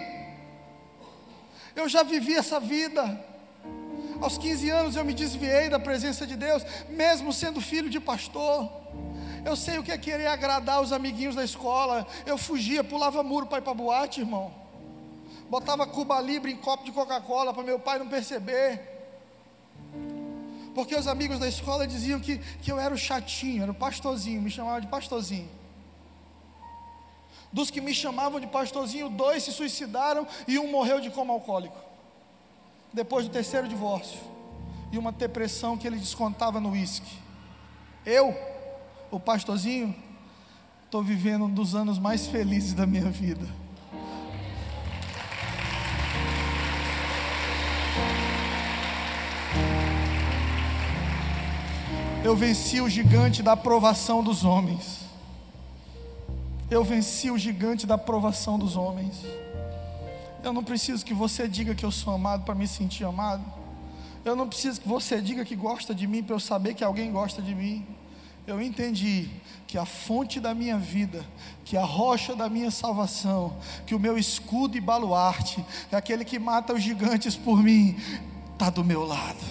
[1.74, 3.03] eu já vivi essa vida.
[4.20, 8.70] Aos 15 anos eu me desviei da presença de Deus, mesmo sendo filho de pastor.
[9.42, 12.07] Eu sei o que é querer agradar os amiguinhos da escola.
[12.26, 14.53] Eu fugia, pulava muro para ir para boate, irmão.
[15.48, 18.80] Botava Cuba Libre em copo de Coca-Cola para meu pai não perceber.
[20.74, 24.42] Porque os amigos da escola diziam que, que eu era o chatinho, era o pastorzinho,
[24.42, 25.61] me chamavam de pastorzinho.
[27.53, 31.76] Dos que me chamavam de pastorzinho, dois se suicidaram e um morreu de coma alcoólico
[32.92, 34.18] depois do terceiro divórcio
[34.90, 37.16] e uma depressão que ele descontava no uísque.
[38.05, 38.36] Eu,
[39.11, 39.94] o pastorzinho,
[40.84, 43.46] estou vivendo um dos anos mais felizes da minha vida.
[52.24, 55.01] Eu venci o gigante da aprovação dos homens.
[56.72, 59.16] Eu venci o gigante da aprovação dos homens.
[60.42, 63.44] Eu não preciso que você diga que eu sou amado para me sentir amado.
[64.24, 67.12] Eu não preciso que você diga que gosta de mim para eu saber que alguém
[67.12, 67.86] gosta de mim.
[68.46, 69.28] Eu entendi
[69.66, 71.22] que a fonte da minha vida,
[71.62, 73.54] que a rocha da minha salvação,
[73.86, 77.96] que o meu escudo e baluarte, é aquele que mata os gigantes por mim,
[78.54, 79.44] está do meu lado.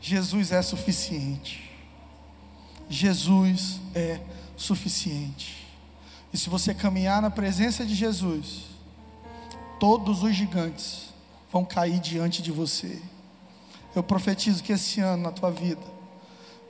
[0.00, 1.70] Jesus é suficiente.
[2.88, 4.20] Jesus é
[4.56, 5.57] suficiente.
[6.32, 8.64] E se você caminhar na presença de Jesus,
[9.80, 11.08] todos os gigantes
[11.50, 13.00] vão cair diante de você.
[13.94, 15.82] Eu profetizo que esse ano na tua vida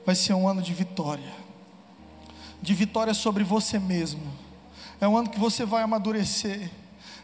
[0.05, 1.33] vai ser um ano de vitória,
[2.61, 4.21] de vitória sobre você mesmo.
[5.01, 6.69] É um ano que você vai amadurecer.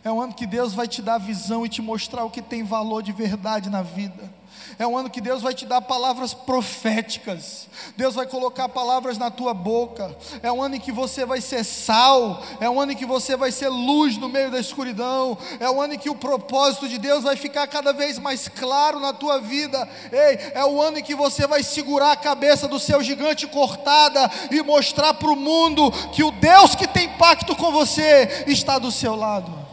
[0.05, 2.63] É um ano que Deus vai te dar visão e te mostrar o que tem
[2.63, 4.31] valor de verdade na vida.
[4.77, 7.67] É um ano que Deus vai te dar palavras proféticas.
[7.97, 10.15] Deus vai colocar palavras na tua boca.
[10.43, 12.43] É um ano em que você vai ser sal.
[12.59, 15.35] É um ano em que você vai ser luz no meio da escuridão.
[15.59, 18.99] É um ano em que o propósito de Deus vai ficar cada vez mais claro
[18.99, 19.89] na tua vida.
[20.11, 24.29] Ei, é o ano em que você vai segurar a cabeça do seu gigante cortada
[24.51, 28.91] e mostrar para o mundo que o Deus que tem pacto com você está do
[28.91, 29.64] seu lado.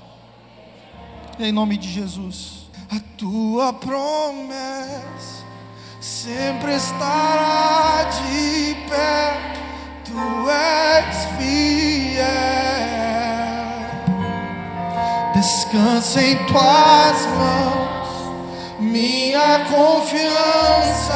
[1.45, 5.43] Em nome de Jesus a tua promessa
[6.01, 9.40] sempre estará de pé.
[10.05, 12.22] Tu és fiel.
[15.34, 18.09] Descansa em tuas mãos,
[18.78, 21.14] minha confiança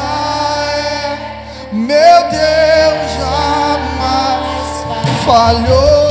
[0.76, 4.84] é, meu Deus jamais
[5.24, 6.05] falhou.